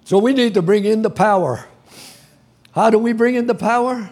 so 0.04 0.18
we 0.18 0.32
need 0.32 0.54
to 0.54 0.62
bring 0.62 0.86
in 0.86 1.02
the 1.02 1.10
power. 1.10 1.66
How 2.72 2.88
do 2.90 2.98
we 2.98 3.12
bring 3.12 3.34
in 3.34 3.46
the 3.46 3.54
power? 3.54 4.08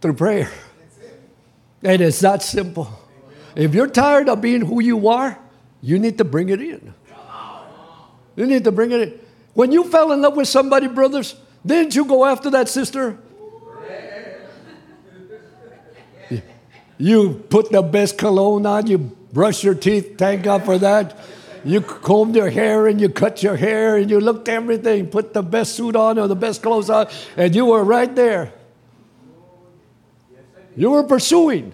Through 0.00 0.14
prayer. 0.14 0.50
And 1.82 2.02
it's 2.02 2.20
that 2.20 2.42
simple. 2.42 2.90
If 3.54 3.74
you're 3.74 3.88
tired 3.88 4.28
of 4.28 4.40
being 4.40 4.62
who 4.62 4.82
you 4.82 5.08
are, 5.08 5.38
you 5.82 5.98
need 5.98 6.18
to 6.18 6.24
bring 6.24 6.48
it 6.48 6.60
in. 6.60 6.94
You 8.36 8.46
need 8.46 8.64
to 8.64 8.72
bring 8.72 8.92
it 8.92 9.00
in. 9.00 9.20
When 9.54 9.72
you 9.72 9.84
fell 9.84 10.12
in 10.12 10.22
love 10.22 10.36
with 10.36 10.48
somebody, 10.48 10.88
brothers, 10.88 11.36
didn't 11.64 11.94
you 11.94 12.04
go 12.04 12.24
after 12.24 12.50
that 12.50 12.68
sister? 12.68 13.18
You 16.98 17.42
put 17.48 17.72
the 17.72 17.80
best 17.80 18.18
cologne 18.18 18.66
on, 18.66 18.86
you 18.86 18.98
brush 18.98 19.64
your 19.64 19.74
teeth, 19.74 20.18
thank 20.18 20.42
God 20.42 20.64
for 20.64 20.76
that. 20.78 21.16
You 21.64 21.80
combed 21.80 22.36
your 22.36 22.50
hair 22.50 22.86
and 22.86 23.00
you 23.00 23.08
cut 23.08 23.42
your 23.42 23.56
hair 23.56 23.96
and 23.96 24.10
you 24.10 24.20
looked 24.20 24.48
everything, 24.48 25.06
put 25.08 25.32
the 25.32 25.42
best 25.42 25.74
suit 25.74 25.96
on 25.96 26.18
or 26.18 26.26
the 26.26 26.36
best 26.36 26.62
clothes 26.62 26.90
on, 26.90 27.08
and 27.36 27.54
you 27.54 27.66
were 27.66 27.84
right 27.84 28.14
there. 28.14 28.52
You 30.76 30.90
were 30.90 31.04
pursuing. 31.04 31.72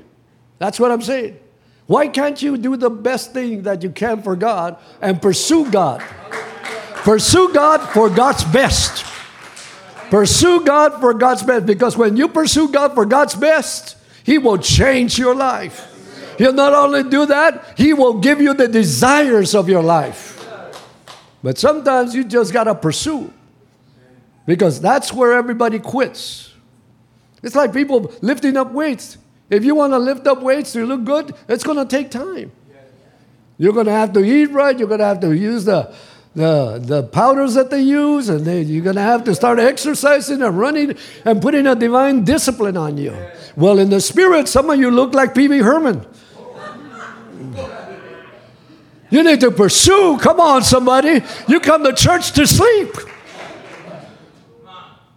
That's 0.58 0.80
what 0.80 0.90
I'm 0.90 1.02
saying. 1.02 1.38
Why 1.86 2.08
can't 2.08 2.40
you 2.42 2.56
do 2.56 2.76
the 2.76 2.90
best 2.90 3.32
thing 3.32 3.62
that 3.62 3.82
you 3.82 3.90
can 3.90 4.22
for 4.22 4.34
God 4.34 4.76
and 5.00 5.22
pursue 5.22 5.70
God? 5.70 6.02
Pursue 6.96 7.52
God 7.52 7.78
for 7.90 8.10
God's 8.10 8.42
best. 8.44 9.05
Pursue 10.10 10.64
God 10.64 11.00
for 11.00 11.14
God's 11.14 11.42
best 11.42 11.66
because 11.66 11.96
when 11.96 12.16
you 12.16 12.28
pursue 12.28 12.68
God 12.68 12.94
for 12.94 13.04
God's 13.04 13.34
best, 13.34 13.96
he 14.24 14.38
will 14.38 14.58
change 14.58 15.18
your 15.18 15.34
life. 15.34 15.92
He'll 16.38 16.52
not 16.52 16.74
only 16.74 17.02
do 17.02 17.26
that, 17.26 17.74
He 17.76 17.92
will 17.92 18.14
give 18.14 18.40
you 18.40 18.54
the 18.54 18.68
desires 18.68 19.54
of 19.54 19.68
your 19.68 19.82
life. 19.82 20.32
But 21.42 21.58
sometimes 21.58 22.14
you 22.14 22.24
just 22.24 22.52
got 22.52 22.64
to 22.64 22.74
pursue 22.74 23.32
because 24.46 24.80
that's 24.80 25.12
where 25.12 25.32
everybody 25.32 25.78
quits. 25.78 26.52
It's 27.42 27.54
like 27.54 27.72
people 27.72 28.12
lifting 28.20 28.56
up 28.56 28.72
weights. 28.72 29.18
If 29.48 29.64
you 29.64 29.74
want 29.74 29.92
to 29.92 29.98
lift 29.98 30.26
up 30.26 30.42
weights 30.42 30.72
to 30.72 30.84
look 30.84 31.04
good, 31.04 31.34
it's 31.48 31.62
going 31.62 31.78
to 31.78 31.86
take 31.86 32.10
time. 32.10 32.50
You're 33.58 33.72
going 33.72 33.86
to 33.86 33.92
have 33.92 34.12
to 34.14 34.24
eat 34.24 34.50
right. 34.50 34.76
You're 34.78 34.88
going 34.88 35.00
to 35.00 35.06
have 35.06 35.20
to 35.20 35.32
use 35.32 35.64
the, 35.64 35.94
the, 36.36 36.78
the 36.78 37.02
powders 37.02 37.54
that 37.54 37.70
they 37.70 37.80
use, 37.80 38.28
and 38.28 38.44
they, 38.44 38.60
you're 38.60 38.84
going 38.84 38.96
to 38.96 39.02
have 39.02 39.24
to 39.24 39.34
start 39.34 39.58
exercising 39.58 40.42
and 40.42 40.58
running 40.58 40.94
and 41.24 41.40
putting 41.40 41.66
a 41.66 41.74
divine 41.74 42.24
discipline 42.24 42.76
on 42.76 42.98
you. 42.98 43.16
Well, 43.56 43.78
in 43.78 43.88
the 43.88 44.02
spirit, 44.02 44.46
some 44.46 44.68
of 44.68 44.78
you 44.78 44.90
look 44.90 45.14
like 45.14 45.34
Pee-wee 45.34 45.60
Herman. 45.60 46.06
You 49.08 49.22
need 49.22 49.40
to 49.40 49.50
pursue. 49.50 50.18
Come 50.18 50.38
on, 50.38 50.62
somebody. 50.62 51.22
You 51.48 51.58
come 51.58 51.84
to 51.84 51.94
church 51.94 52.32
to 52.32 52.46
sleep. 52.46 52.94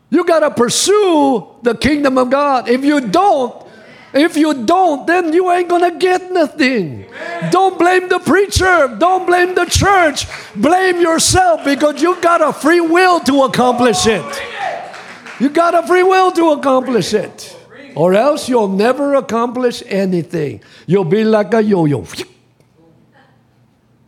You 0.10 0.24
got 0.24 0.40
to 0.40 0.52
pursue 0.52 1.48
the 1.64 1.76
kingdom 1.76 2.18
of 2.18 2.30
God. 2.30 2.70
If 2.70 2.86
you 2.86 3.02
don't, 3.02 3.68
if 4.14 4.36
you 4.36 4.66
don't, 4.66 5.06
then 5.06 5.32
you 5.34 5.52
ain't 5.52 5.70
to 5.70 5.96
get 6.00 6.32
nothing. 6.32 7.06
Amen. 7.06 7.52
Don't 7.52 7.78
blame 7.78 8.10
the 8.10 8.20
preacher. 8.20 8.96
Don't 8.98 9.26
blame 9.26 9.54
the 9.54 9.66
church. 9.66 10.26
Blame 10.56 11.02
yourself 11.02 11.64
because 11.64 12.02
you 12.02 12.20
got 12.22 12.42
a 12.42 12.52
free 12.52 12.82
will 12.82 13.20
to 13.22 13.44
accomplish 13.44 14.08
it. 14.08 14.26
You 15.40 15.50
got 15.50 15.76
a 15.76 15.86
free 15.86 16.04
will 16.04 16.32
to 16.32 16.52
accomplish 16.52 17.14
it. 17.14 17.56
Or 17.96 18.14
else 18.14 18.50
you'll 18.50 18.68
never 18.68 19.16
accomplish 19.16 19.84
anything. 19.86 20.62
You'll 20.86 21.06
be 21.06 21.24
like 21.24 21.54
a 21.54 21.62
yo 21.62 21.86
yo. 21.86 22.06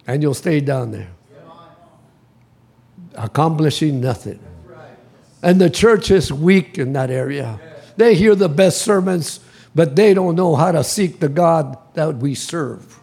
And 0.08 0.22
you'll 0.22 0.34
stay 0.34 0.62
down 0.62 0.92
there, 0.92 1.10
accomplishing 3.16 4.02
nothing. 4.02 4.40
And 5.44 5.60
the 5.60 5.70
church 5.70 6.12
is 6.12 6.34
weak 6.34 6.78
in 6.78 6.94
that 6.94 7.10
area. 7.10 7.60
They 7.98 8.16
hear 8.16 8.36
the 8.36 8.50
best 8.50 8.82
sermons, 8.82 9.40
but 9.74 9.96
they 9.96 10.14
don't 10.14 10.36
know 10.36 10.56
how 10.56 10.72
to 10.72 10.84
seek 10.84 11.20
the 11.20 11.30
God 11.30 11.78
that 11.94 12.18
we 12.18 12.36
serve. 12.36 13.00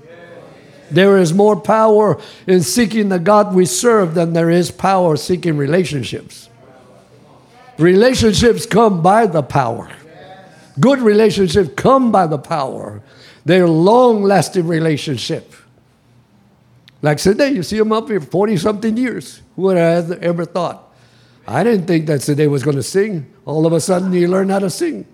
There 0.90 1.18
is 1.18 1.35
more 1.35 1.61
power 1.61 2.20
in 2.46 2.62
seeking 2.62 3.09
the 3.09 3.18
God 3.18 3.54
we 3.54 3.66
serve 3.66 4.14
than 4.14 4.33
there 4.33 4.50
is 4.50 4.70
power 4.70 5.16
seeking 5.16 5.57
relationships. 5.57 6.48
Relationships 7.78 8.66
come 8.66 9.02
by 9.02 9.26
the 9.26 9.42
power. 9.42 9.90
Good 10.81 11.00
relationships 11.00 11.70
come 11.76 12.11
by 12.11 12.26
the 12.26 12.38
power. 12.38 13.02
They're 13.44 13.68
long 13.68 14.22
lasting 14.22 14.66
relationships. 14.66 15.57
Like 17.00 17.18
today, 17.18 17.50
you 17.50 17.62
see 17.62 17.78
them 17.78 17.92
up 17.92 18.09
here 18.09 18.20
40 18.20 18.57
something 18.57 18.96
years. 18.96 19.40
Who 19.57 19.62
would 19.62 19.76
have 19.76 20.11
ever 20.11 20.44
thought? 20.44 20.92
I 21.46 21.62
didn't 21.64 21.87
think 21.87 22.07
that 22.07 22.20
today 22.20 22.48
was 22.48 22.62
going 22.62 22.76
to 22.76 22.83
sing. 22.83 23.33
All 23.44 23.66
of 23.66 23.72
a 23.72 23.81
sudden, 23.81 24.12
you 24.12 24.28
learn 24.28 24.48
how 24.48 24.59
to 24.59 24.70
sing. 24.70 25.07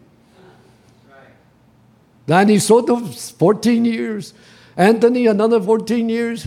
Danny 2.27 2.59
Soto, 2.59 2.97
14 2.97 3.85
years. 3.85 4.35
Anthony, 4.77 5.27
another 5.27 5.61
14 5.61 6.09
years. 6.09 6.47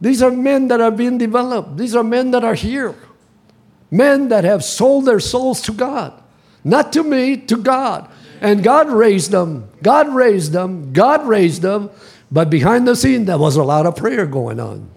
These 0.00 0.22
are 0.22 0.30
men 0.30 0.68
that 0.68 0.80
are 0.80 0.90
being 0.90 1.18
developed. 1.18 1.76
These 1.76 1.94
are 1.94 2.04
men 2.04 2.30
that 2.30 2.44
are 2.44 2.54
here. 2.54 2.94
Men 3.90 4.28
that 4.28 4.44
have 4.44 4.64
sold 4.64 5.04
their 5.04 5.20
souls 5.20 5.60
to 5.62 5.72
God. 5.72 6.14
Not 6.64 6.92
to 6.94 7.02
me, 7.02 7.36
to 7.36 7.56
God. 7.56 8.08
And 8.40 8.62
God 8.62 8.88
raised 8.88 9.30
them. 9.30 9.68
God 9.82 10.08
raised 10.14 10.52
them. 10.52 10.92
God 10.92 11.26
raised 11.26 11.62
them. 11.62 11.90
But 12.30 12.48
behind 12.48 12.86
the 12.86 12.96
scene, 12.96 13.24
there 13.24 13.38
was 13.38 13.56
a 13.56 13.64
lot 13.64 13.86
of 13.86 13.96
prayer 13.96 14.24
going 14.24 14.60
on. 14.60 14.88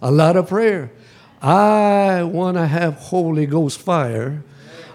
A 0.00 0.10
lot 0.10 0.36
of 0.36 0.48
prayer. 0.48 0.92
I 1.42 2.22
want 2.22 2.56
to 2.56 2.66
have 2.66 2.94
Holy 2.94 3.46
Ghost 3.46 3.80
fire. 3.80 4.42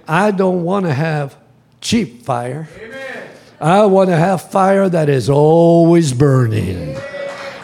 I 0.08 0.32
don't 0.32 0.64
want 0.64 0.86
to 0.86 0.94
have 0.94 1.36
cheap 1.82 2.24
fire. 2.24 2.68
I 3.60 3.86
want 3.88 4.10
to 4.10 4.16
have 4.16 4.52
fire 4.52 4.88
that 4.88 5.10
is 5.10 5.30
always 5.30 6.14
burning, 6.14 6.96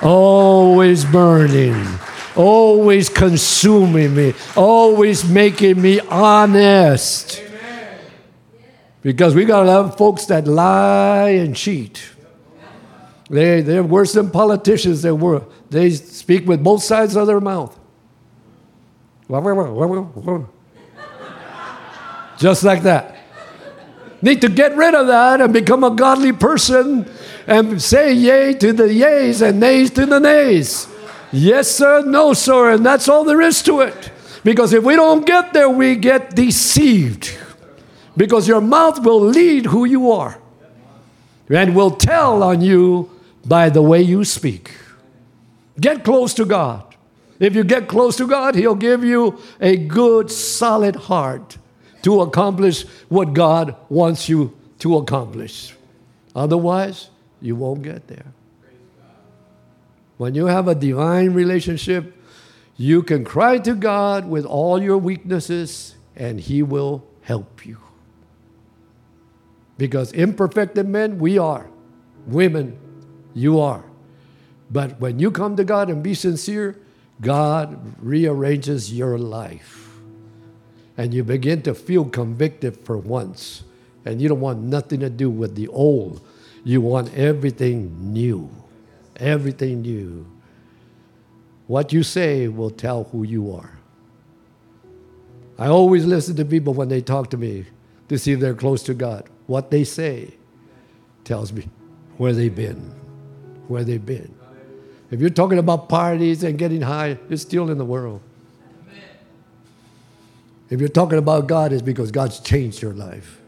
always 0.01 1.05
burning, 1.05 1.85
always 2.35 3.09
consuming 3.09 4.15
me, 4.15 4.33
always 4.55 5.27
making 5.27 5.79
me 5.79 5.99
honest. 5.99 7.43
Because 9.03 9.35
we 9.35 9.45
got 9.45 9.63
a 9.63 9.67
lot 9.67 9.85
of 9.85 9.97
folks 9.97 10.25
that 10.27 10.47
lie 10.47 11.29
and 11.29 11.55
cheat. 11.55 12.09
They, 13.29 13.61
they're 13.61 13.83
worse 13.83 14.13
than 14.13 14.31
politicians. 14.31 15.01
They, 15.01 15.11
were, 15.11 15.43
they 15.69 15.91
speak 15.91 16.47
with 16.47 16.63
both 16.63 16.81
sides 16.83 17.15
of 17.15 17.27
their 17.27 17.41
mouth. 17.41 17.77
Just 22.37 22.63
like 22.63 22.83
that. 22.83 23.12
Need 24.23 24.39
to 24.39 24.47
get 24.47 24.77
rid 24.77 24.95
of 24.95 25.07
that 25.07 25.41
and 25.41 25.51
become 25.51 25.83
a 25.83 25.91
godly 25.91 26.31
person 26.31 27.05
and 27.45 27.81
say 27.81 28.13
yay 28.13 28.53
to 28.53 28.71
the 28.71 28.85
yays 28.85 29.45
and 29.45 29.59
nays 29.59 29.91
to 29.91 30.05
the 30.05 30.17
nays. 30.17 30.87
Yes, 31.33 31.69
sir, 31.69 32.03
no, 32.05 32.31
sir, 32.31 32.71
and 32.71 32.85
that's 32.85 33.09
all 33.09 33.25
there 33.25 33.41
is 33.41 33.61
to 33.63 33.81
it. 33.81 34.11
Because 34.45 34.71
if 34.71 34.81
we 34.81 34.95
don't 34.95 35.25
get 35.25 35.51
there, 35.51 35.69
we 35.69 35.97
get 35.97 36.37
deceived. 36.37 37.37
Because 38.15 38.47
your 38.47 38.61
mouth 38.61 39.03
will 39.03 39.19
lead 39.19 39.65
who 39.65 39.83
you 39.83 40.09
are 40.09 40.39
and 41.49 41.75
will 41.75 41.91
tell 41.91 42.43
on 42.43 42.61
you 42.61 43.11
by 43.45 43.67
the 43.67 43.81
way 43.81 44.01
you 44.01 44.23
speak. 44.23 44.71
Get 45.81 46.05
close 46.05 46.33
to 46.35 46.45
God. 46.45 46.95
If 47.41 47.55
you 47.55 47.65
get 47.65 47.89
close 47.89 48.15
to 48.17 48.27
God, 48.27 48.55
He'll 48.55 48.73
give 48.73 49.03
you 49.03 49.37
a 49.59 49.75
good, 49.75 50.31
solid 50.31 50.95
heart 50.95 51.57
to 52.03 52.21
accomplish 52.21 52.85
what 53.09 53.33
God 53.33 53.75
wants 53.89 54.29
you 54.29 54.55
to 54.79 54.97
accomplish. 54.97 55.73
Otherwise, 56.35 57.09
you 57.41 57.55
won't 57.55 57.81
get 57.81 58.07
there. 58.07 58.33
When 60.17 60.35
you 60.35 60.45
have 60.45 60.67
a 60.67 60.75
divine 60.75 61.33
relationship, 61.33 62.15
you 62.77 63.03
can 63.03 63.23
cry 63.23 63.57
to 63.59 63.73
God 63.73 64.27
with 64.29 64.45
all 64.45 64.81
your 64.81 64.97
weaknesses, 64.97 65.95
and 66.15 66.39
He 66.39 66.63
will 66.63 67.03
help 67.21 67.65
you. 67.65 67.77
Because 69.77 70.11
imperfected 70.11 70.87
men, 70.87 71.19
we 71.19 71.37
are. 71.37 71.69
Women, 72.27 72.77
you 73.33 73.59
are. 73.59 73.83
But 74.69 74.99
when 74.99 75.19
you 75.19 75.31
come 75.31 75.55
to 75.55 75.63
God 75.63 75.89
and 75.89 76.01
be 76.01 76.13
sincere, 76.13 76.79
God 77.21 77.95
rearranges 77.99 78.93
your 78.93 79.17
life. 79.17 79.82
And 80.97 81.13
you 81.13 81.23
begin 81.23 81.61
to 81.63 81.73
feel 81.73 82.05
convicted 82.05 82.77
for 82.77 82.97
once. 82.97 83.63
And 84.05 84.21
you 84.21 84.29
don't 84.29 84.41
want 84.41 84.59
nothing 84.61 84.99
to 84.99 85.09
do 85.09 85.29
with 85.29 85.55
the 85.55 85.67
old. 85.69 86.21
You 86.63 86.81
want 86.81 87.13
everything 87.15 88.13
new. 88.13 88.49
Everything 89.17 89.81
new. 89.81 90.25
What 91.67 91.93
you 91.93 92.03
say 92.03 92.47
will 92.47 92.69
tell 92.69 93.05
who 93.05 93.23
you 93.23 93.55
are. 93.55 93.79
I 95.57 95.67
always 95.67 96.05
listen 96.05 96.35
to 96.37 96.45
people 96.45 96.73
when 96.73 96.89
they 96.89 97.01
talk 97.01 97.29
to 97.31 97.37
me 97.37 97.65
to 98.09 98.17
see 98.17 98.31
if 98.31 98.39
they're 98.39 98.53
close 98.53 98.83
to 98.83 98.93
God. 98.93 99.29
What 99.47 99.71
they 99.71 99.83
say 99.83 100.33
tells 101.23 101.53
me 101.53 101.67
where 102.17 102.33
they've 102.33 102.53
been. 102.53 102.93
Where 103.67 103.83
they've 103.83 104.05
been. 104.05 104.33
If 105.11 105.21
you're 105.21 105.29
talking 105.29 105.59
about 105.59 105.89
parties 105.89 106.43
and 106.43 106.57
getting 106.57 106.81
high, 106.81 107.17
you're 107.29 107.37
still 107.37 107.69
in 107.69 107.77
the 107.77 107.85
world. 107.85 108.21
If 110.73 110.79
you're 110.79 110.89
talking 110.89 111.17
about 111.17 111.47
God, 111.47 111.71
it's 111.71 111.81
because 111.81 112.11
God's 112.11 112.39
changed 112.39 112.81
your 112.81 112.93
life. 112.93 113.39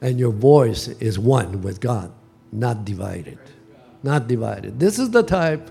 And 0.00 0.18
your 0.18 0.32
voice 0.32 0.88
is 0.88 1.18
one 1.18 1.62
with 1.62 1.80
God, 1.80 2.12
not 2.50 2.84
divided. 2.84 3.38
Not 4.02 4.26
divided. 4.26 4.80
This 4.80 4.98
is 4.98 5.10
the 5.10 5.22
type 5.22 5.70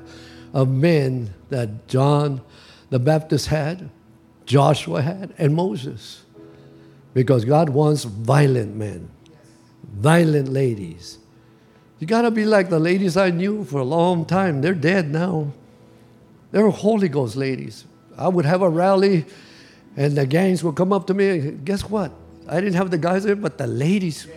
of 0.53 0.69
men 0.69 1.33
that 1.49 1.87
John 1.87 2.41
the 2.89 2.99
Baptist 2.99 3.47
had, 3.47 3.89
Joshua 4.45 5.01
had, 5.01 5.33
and 5.37 5.55
Moses. 5.55 6.23
Because 7.13 7.45
God 7.45 7.69
wants 7.69 8.03
violent 8.03 8.75
men, 8.75 9.09
violent 9.83 10.49
ladies 10.49 11.17
you 12.01 12.07
got 12.07 12.23
to 12.23 12.31
be 12.31 12.45
like 12.45 12.71
the 12.71 12.79
ladies 12.79 13.15
I 13.15 13.29
knew 13.29 13.63
for 13.63 13.79
a 13.79 13.85
long 13.85 14.25
time. 14.25 14.61
They're 14.61 14.73
dead 14.73 15.11
now. 15.11 15.53
They're 16.49 16.67
Holy 16.71 17.07
Ghost 17.07 17.35
ladies. 17.35 17.85
I 18.17 18.27
would 18.27 18.43
have 18.43 18.63
a 18.63 18.69
rally, 18.69 19.27
and 19.97 20.15
the 20.15 20.25
gangs 20.25 20.63
would 20.63 20.75
come 20.75 20.93
up 20.93 21.07
to 21.07 21.13
me. 21.13 21.29
And 21.29 21.65
Guess 21.65 21.89
what? 21.89 22.11
I 22.47 22.55
didn't 22.59 22.75
have 22.75 22.91
the 22.91 22.97
guys 22.97 23.23
there, 23.23 23.35
but 23.35 23.57
the 23.57 23.67
ladies, 23.67 24.27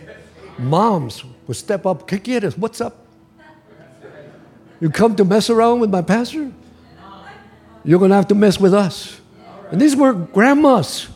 moms, 0.57 1.23
would 1.47 1.57
step 1.57 1.85
up. 1.85 2.07
¿Qué 2.07 2.43
us. 2.43 2.57
What's 2.57 2.81
up? 2.81 3.05
You 4.79 4.89
come 4.89 5.15
to 5.15 5.25
mess 5.25 5.49
around 5.49 5.79
with 5.79 5.89
my 5.89 6.01
pastor? 6.01 6.51
You're 7.83 7.99
going 7.99 8.09
to 8.09 8.15
have 8.15 8.27
to 8.29 8.35
mess 8.35 8.59
with 8.59 8.73
us. 8.73 9.19
And 9.71 9.79
these 9.79 9.95
were 9.95 10.13
grandmas. 10.13 11.07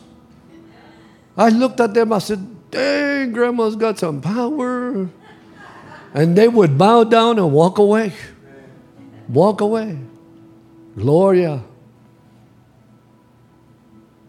I 1.36 1.48
looked 1.48 1.80
at 1.80 1.94
them. 1.94 2.12
I 2.12 2.18
said, 2.18 2.70
dang, 2.70 3.32
grandma's 3.32 3.76
got 3.76 3.98
some 3.98 4.20
power. 4.20 5.08
And 6.14 6.36
they 6.36 6.48
would 6.48 6.76
bow 6.76 7.04
down 7.04 7.38
and 7.38 7.52
walk 7.52 7.78
away. 7.78 8.12
Walk 9.28 9.60
away. 9.60 9.98
Gloria. 10.96 11.62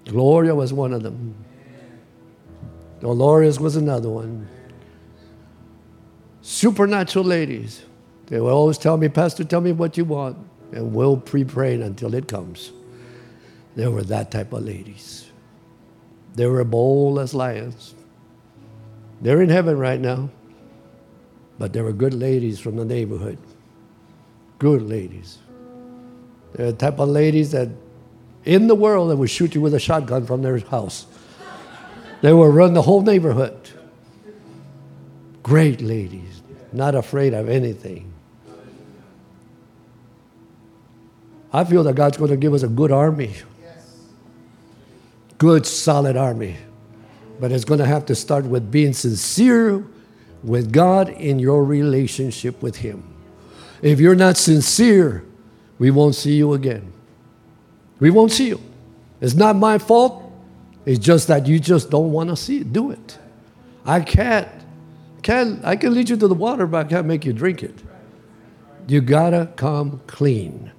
Gloria 0.06 0.56
was 0.56 0.74
one 0.74 0.94
of 0.94 1.04
them. 1.04 1.36
Dolores 3.00 3.60
was 3.60 3.76
another 3.76 4.10
one. 4.10 4.48
Supernatural 6.42 7.26
ladies. 7.26 7.84
They 8.28 8.40
would 8.40 8.52
always 8.52 8.78
tell 8.78 8.98
me, 8.98 9.10
Pastor, 9.10 9.44
tell 9.44 9.62
me 9.62 9.72
what 9.72 9.98
you 9.98 10.06
want, 10.06 10.38
and 10.72 10.94
we'll 10.94 11.18
pre 11.18 11.44
pray 11.44 11.80
until 11.82 12.14
it 12.14 12.28
comes. 12.28 12.72
They 13.76 13.88
were 13.88 14.04
that 14.04 14.32
type 14.32 14.54
of 14.54 14.64
ladies. 14.64 15.30
They 16.36 16.46
were 16.46 16.64
bold 16.64 17.20
as 17.20 17.34
lions. 17.34 17.96
They're 19.22 19.42
in 19.42 19.50
heaven 19.50 19.78
right 19.78 20.00
now. 20.00 20.30
But 21.60 21.74
there 21.74 21.84
were 21.84 21.94
good 21.94 22.14
ladies 22.14 22.60
from 22.60 22.76
the 22.76 22.86
neighborhood. 22.86 23.38
Good 24.58 24.82
ladies. 24.82 25.40
They're 26.54 26.72
the 26.72 26.78
type 26.78 27.00
of 27.00 27.10
ladies 27.10 27.52
that 27.52 27.70
in 28.46 28.68
the 28.68 28.76
world 28.76 29.12
that 29.12 29.18
would 29.18 29.30
shoot 29.30 29.56
you 29.56 29.62
with 29.62 29.74
a 29.74 29.80
shotgun 29.80 30.26
from 30.26 30.42
their 30.42 30.60
house. 30.60 31.06
They 32.22 32.34
will 32.34 32.50
run 32.50 32.74
the 32.74 32.82
whole 32.82 33.02
neighborhood. 33.02 33.58
Great 35.44 35.82
ladies, 35.82 36.42
not 36.72 36.94
afraid 36.96 37.34
of 37.34 37.50
anything. 37.50 38.12
I 41.54 41.64
feel 41.66 41.84
that 41.84 41.96
God's 41.96 42.18
going 42.18 42.32
to 42.32 42.38
give 42.38 42.54
us 42.54 42.64
a 42.64 42.68
good 42.68 42.92
army. 42.92 43.36
Good, 45.38 45.66
solid 45.66 46.16
army. 46.16 46.58
But 47.40 47.52
it's 47.52 47.66
going 47.66 47.80
to 47.80 47.86
have 47.86 48.06
to 48.06 48.16
start 48.16 48.46
with 48.46 48.72
being 48.72 48.94
sincere 48.94 49.84
with 50.44 50.72
God 50.72 51.10
in 51.10 51.40
your 51.40 51.64
relationship 51.66 52.62
with 52.62 52.78
Him. 52.78 53.04
If 53.82 54.00
you're 54.00 54.16
not 54.16 54.38
sincere, 54.38 55.26
we 55.80 55.90
won't 55.92 56.16
see 56.16 56.36
you 56.36 56.54
again. 56.54 56.94
We 58.02 58.10
won't 58.10 58.32
see 58.32 58.50
you. 58.50 58.60
It's 59.22 59.36
not 59.36 59.56
my 59.56 59.78
fault. 59.78 60.30
It's 60.86 61.00
just 61.00 61.30
that 61.30 61.46
you 61.46 61.60
just 61.60 61.90
don't 61.90 62.12
want 62.12 62.30
to 62.32 62.36
see 62.36 62.58
it. 62.58 62.74
Do 62.74 62.92
it. 62.92 63.18
I 63.86 64.02
can't. 64.02 64.50
Can 65.22 65.62
I 65.64 65.76
can 65.76 65.94
lead 65.94 66.10
you 66.10 66.18
to 66.18 66.28
the 66.28 66.36
water, 66.36 66.66
but 66.68 66.88
I 66.88 66.90
can't 66.90 67.06
make 67.06 67.24
you 67.24 67.32
drink 67.32 67.64
it. 67.64 67.76
You 68.88 69.00
gotta 69.02 69.50
come 69.56 70.02
clean. 70.08 70.72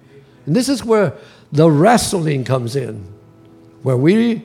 And 0.44 0.56
this 0.56 0.68
is 0.68 0.84
where 0.84 1.14
the 1.52 1.70
wrestling 1.70 2.44
comes 2.44 2.74
in, 2.74 3.06
where 3.82 3.96
we 3.96 4.42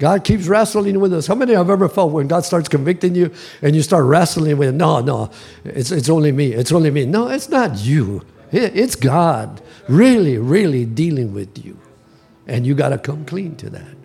God 0.00 0.24
keeps 0.24 0.48
wrestling 0.48 0.98
with 0.98 1.12
us. 1.12 1.28
How 1.28 1.36
many 1.36 1.54
have 1.54 1.70
ever 1.70 1.88
felt 1.88 2.10
when 2.10 2.26
God 2.26 2.44
starts 2.44 2.68
convicting 2.68 3.14
you 3.14 3.32
and 3.62 3.76
you 3.76 3.82
start 3.82 4.04
wrestling 4.04 4.58
with, 4.58 4.74
no, 4.74 5.00
no, 5.00 5.30
it's, 5.64 5.92
it's 5.92 6.08
only 6.08 6.32
me. 6.32 6.52
It's 6.52 6.72
only 6.72 6.90
me. 6.90 7.06
No, 7.06 7.28
it's 7.28 7.48
not 7.48 7.78
you. 7.78 8.22
It's 8.50 8.96
God 8.96 9.62
really, 9.88 10.38
really 10.38 10.84
dealing 10.84 11.32
with 11.32 11.64
you. 11.64 11.78
And 12.46 12.66
you 12.66 12.74
got 12.74 12.90
to 12.90 12.98
come 12.98 13.24
clean 13.24 13.56
to 13.56 13.70
that. 13.70 13.96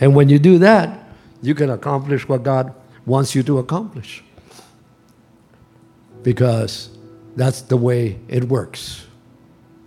And 0.00 0.14
when 0.14 0.28
you 0.28 0.38
do 0.38 0.58
that, 0.58 1.08
you 1.42 1.54
can 1.54 1.70
accomplish 1.70 2.28
what 2.28 2.42
God 2.42 2.74
wants 3.06 3.34
you 3.34 3.42
to 3.44 3.58
accomplish. 3.58 4.22
Because 6.22 6.90
that's 7.36 7.62
the 7.62 7.76
way 7.76 8.18
it 8.28 8.44
works. 8.44 9.06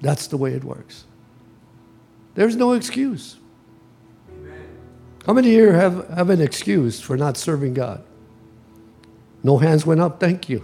That's 0.02 0.28
the 0.28 0.38
way 0.38 0.54
it 0.54 0.64
works. 0.64 1.06
There's 2.36 2.56
no 2.56 2.74
excuse. 2.74 3.38
How 5.26 5.34
many 5.34 5.50
here 5.50 5.74
have, 5.74 6.08
have 6.10 6.30
an 6.30 6.42
excuse 6.42 7.00
for 7.00 7.16
not 7.16 7.38
serving 7.38 7.74
God? 7.74 8.04
No 9.44 9.58
hands 9.58 9.86
went 9.86 10.02
up, 10.02 10.20
thank 10.20 10.50
you. 10.50 10.64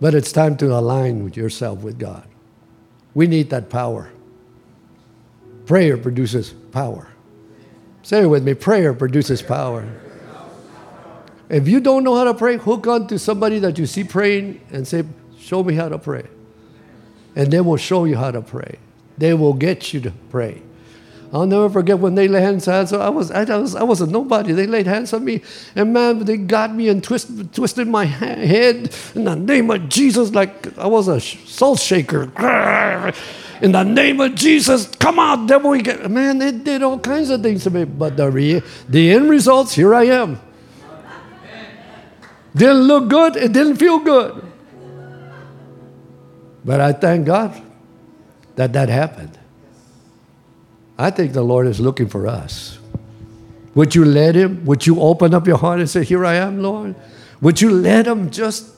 But 0.00 0.14
it's 0.14 0.32
time 0.32 0.56
to 0.58 0.74
align 0.76 1.24
with 1.24 1.36
yourself 1.36 1.80
with 1.80 1.98
God. 1.98 2.26
We 3.16 3.26
need 3.26 3.48
that 3.48 3.70
power. 3.70 4.10
Prayer 5.64 5.96
produces 5.96 6.50
power. 6.50 7.08
Say 8.02 8.24
it 8.24 8.26
with 8.26 8.44
me 8.44 8.52
prayer 8.52 8.92
produces 8.92 9.40
power. 9.40 9.88
If 11.48 11.66
you 11.66 11.80
don't 11.80 12.04
know 12.04 12.14
how 12.14 12.24
to 12.24 12.34
pray, 12.34 12.58
hook 12.58 12.86
on 12.86 13.06
to 13.06 13.18
somebody 13.18 13.58
that 13.60 13.78
you 13.78 13.86
see 13.86 14.04
praying 14.04 14.60
and 14.70 14.86
say, 14.86 15.02
Show 15.38 15.64
me 15.64 15.72
how 15.72 15.88
to 15.88 15.98
pray. 15.98 16.26
And 17.34 17.50
they 17.50 17.62
will 17.62 17.78
show 17.78 18.04
you 18.04 18.16
how 18.16 18.32
to 18.32 18.42
pray. 18.42 18.78
They 19.16 19.32
will 19.32 19.54
get 19.54 19.94
you 19.94 20.00
to 20.02 20.10
pray. 20.28 20.60
I'll 21.32 21.46
never 21.46 21.68
forget 21.68 21.98
when 21.98 22.14
they 22.14 22.28
laid 22.28 22.42
hands 22.42 22.68
on 22.68 22.86
so 22.86 23.00
I 23.00 23.08
was, 23.08 23.30
I 23.30 23.44
was, 23.44 23.74
I 23.74 23.82
was 23.82 24.00
a 24.00 24.06
nobody. 24.06 24.52
They 24.52 24.66
laid 24.66 24.86
hands 24.86 25.12
on 25.12 25.24
me, 25.24 25.42
and 25.74 25.92
man, 25.92 26.20
they 26.20 26.36
got 26.36 26.74
me 26.74 26.88
and 26.88 27.02
twist, 27.02 27.28
twisted 27.52 27.88
my 27.88 28.04
head 28.04 28.94
in 29.14 29.24
the 29.24 29.34
name 29.34 29.70
of 29.70 29.88
Jesus, 29.88 30.32
like 30.32 30.76
I 30.78 30.86
was 30.86 31.08
a 31.08 31.20
salt 31.20 31.80
shaker. 31.80 32.30
In 33.62 33.72
the 33.72 33.84
name 33.84 34.20
of 34.20 34.34
Jesus, 34.34 34.86
come 34.96 35.18
out, 35.18 35.48
devil! 35.48 35.70
We 35.70 35.80
get 35.80 36.10
man. 36.10 36.38
They 36.38 36.52
did 36.52 36.82
all 36.82 36.98
kinds 36.98 37.30
of 37.30 37.42
things 37.42 37.64
to 37.64 37.70
me, 37.70 37.84
but 37.84 38.16
the 38.16 38.30
re- 38.30 38.62
the 38.88 39.12
end 39.12 39.30
results, 39.30 39.72
here 39.74 39.94
I 39.94 40.04
am. 40.04 40.38
Didn't 42.54 42.82
look 42.82 43.08
good. 43.08 43.36
It 43.36 43.52
didn't 43.52 43.76
feel 43.76 43.98
good. 43.98 44.42
But 46.64 46.80
I 46.80 46.92
thank 46.92 47.26
God 47.26 47.62
that 48.56 48.72
that 48.72 48.88
happened. 48.88 49.35
I 50.98 51.10
think 51.10 51.32
the 51.32 51.42
Lord 51.42 51.66
is 51.66 51.80
looking 51.80 52.08
for 52.08 52.26
us. 52.26 52.78
Would 53.74 53.94
you 53.94 54.04
let 54.04 54.34
Him? 54.34 54.64
Would 54.64 54.86
you 54.86 55.00
open 55.00 55.34
up 55.34 55.46
your 55.46 55.58
heart 55.58 55.80
and 55.80 55.88
say, 55.88 56.04
Here 56.04 56.24
I 56.24 56.34
am, 56.34 56.62
Lord? 56.62 56.94
Would 57.42 57.60
you 57.60 57.70
let 57.70 58.06
Him 58.06 58.30
just 58.30 58.74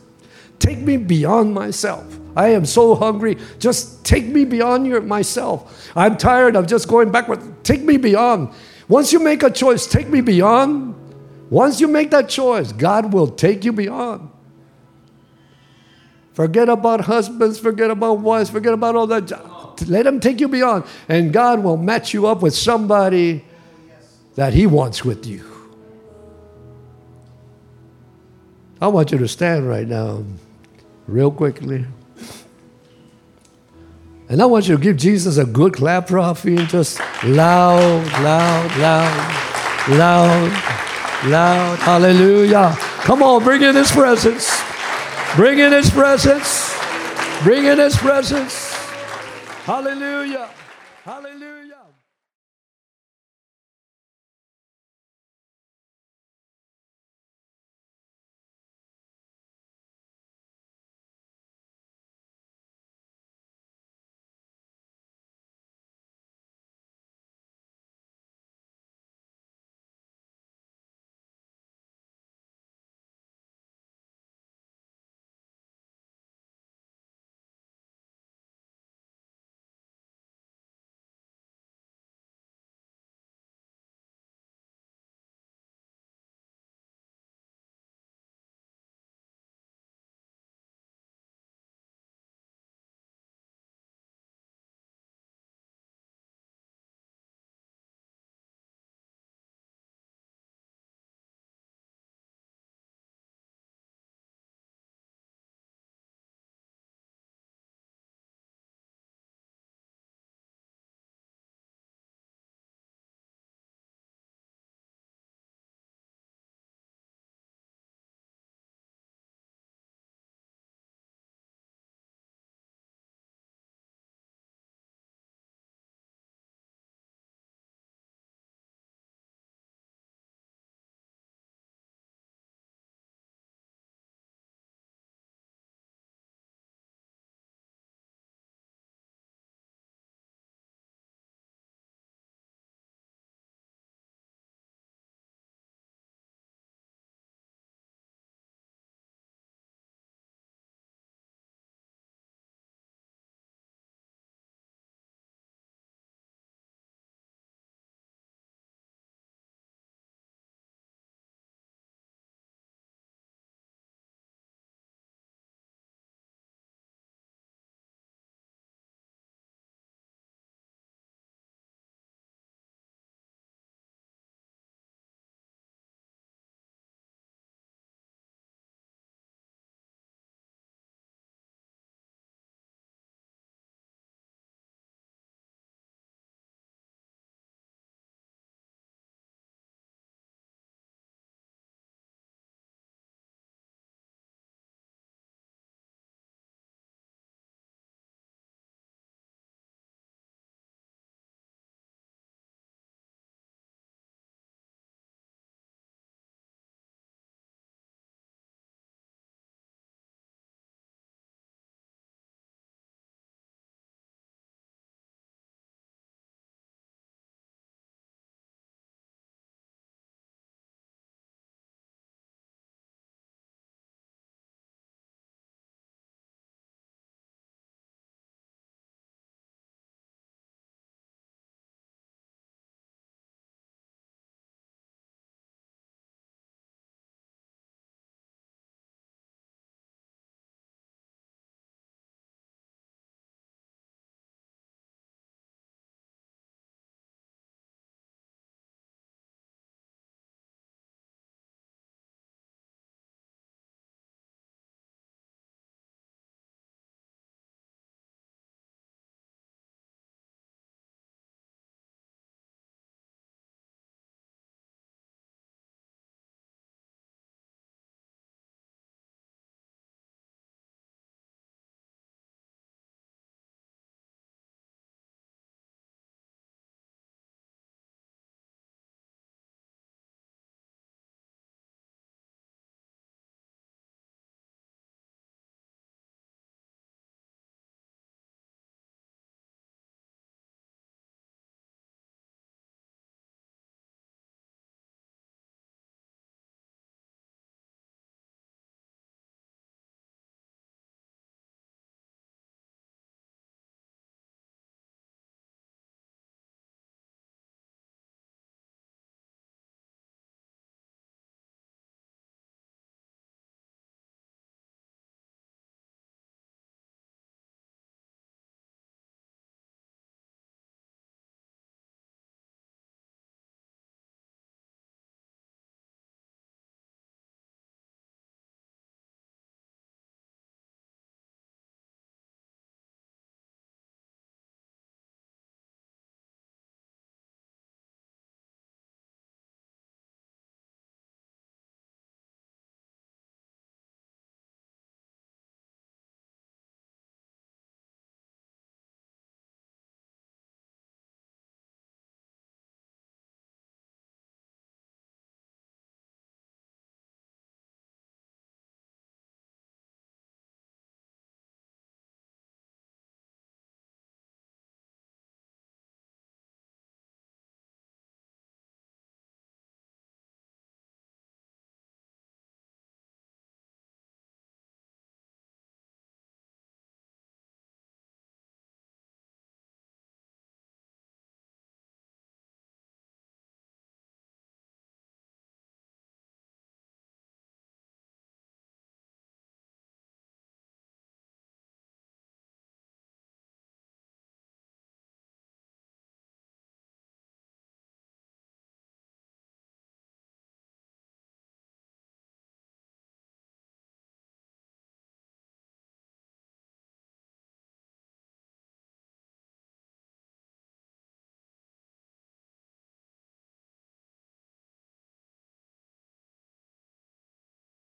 take 0.58 0.78
me 0.78 0.96
beyond 0.96 1.54
myself? 1.54 2.18
I 2.36 2.48
am 2.48 2.66
so 2.66 2.94
hungry. 2.94 3.36
Just 3.58 4.04
take 4.04 4.26
me 4.26 4.44
beyond 4.44 4.86
your, 4.86 5.00
myself. 5.00 5.90
I'm 5.96 6.16
tired 6.16 6.56
of 6.56 6.66
just 6.66 6.88
going 6.88 7.10
backward. 7.10 7.64
Take 7.64 7.82
me 7.82 7.96
beyond. 7.96 8.50
Once 8.88 9.12
you 9.12 9.20
make 9.20 9.42
a 9.42 9.50
choice, 9.50 9.86
take 9.86 10.08
me 10.08 10.20
beyond. 10.20 10.94
Once 11.50 11.80
you 11.80 11.88
make 11.88 12.10
that 12.10 12.28
choice, 12.28 12.72
God 12.72 13.12
will 13.12 13.28
take 13.28 13.64
you 13.64 13.72
beyond. 13.72 14.30
Forget 16.32 16.68
about 16.68 17.02
husbands, 17.02 17.58
forget 17.58 17.90
about 17.90 18.20
wives, 18.20 18.50
forget 18.50 18.72
about 18.72 18.94
all 18.94 19.06
that. 19.08 19.28
Let 19.86 20.06
Him 20.06 20.20
take 20.20 20.40
you 20.40 20.48
beyond. 20.48 20.84
And 21.08 21.32
God 21.32 21.62
will 21.62 21.76
match 21.76 22.14
you 22.14 22.26
up 22.26 22.42
with 22.42 22.54
somebody 22.54 23.44
that 24.34 24.54
He 24.54 24.66
wants 24.66 25.04
with 25.04 25.26
you. 25.26 25.44
I 28.80 28.88
want 28.88 29.10
you 29.10 29.18
to 29.18 29.28
stand 29.28 29.68
right 29.68 29.86
now, 29.86 30.24
real 31.06 31.30
quickly. 31.30 31.84
And 34.28 34.42
I 34.42 34.46
want 34.46 34.68
you 34.68 34.76
to 34.76 34.82
give 34.82 34.96
Jesus 34.96 35.38
a 35.38 35.44
good 35.44 35.74
clap 35.74 36.12
our 36.12 36.34
feet. 36.34 36.68
Just 36.68 37.00
loud, 37.24 38.04
loud, 38.22 38.76
loud, 38.76 39.88
loud, 39.88 40.52
loud. 41.24 41.78
Hallelujah. 41.78 42.76
Come 42.78 43.22
on, 43.22 43.42
bring 43.42 43.62
in 43.62 43.74
His 43.74 43.90
presence. 43.90 44.62
Bring 45.34 45.58
in 45.58 45.72
His 45.72 45.90
presence. 45.90 46.76
Bring 47.42 47.64
in 47.64 47.78
His 47.78 47.96
presence. 47.96 48.67
Hallelujah. 49.68 50.48
Hallelujah. 51.04 51.38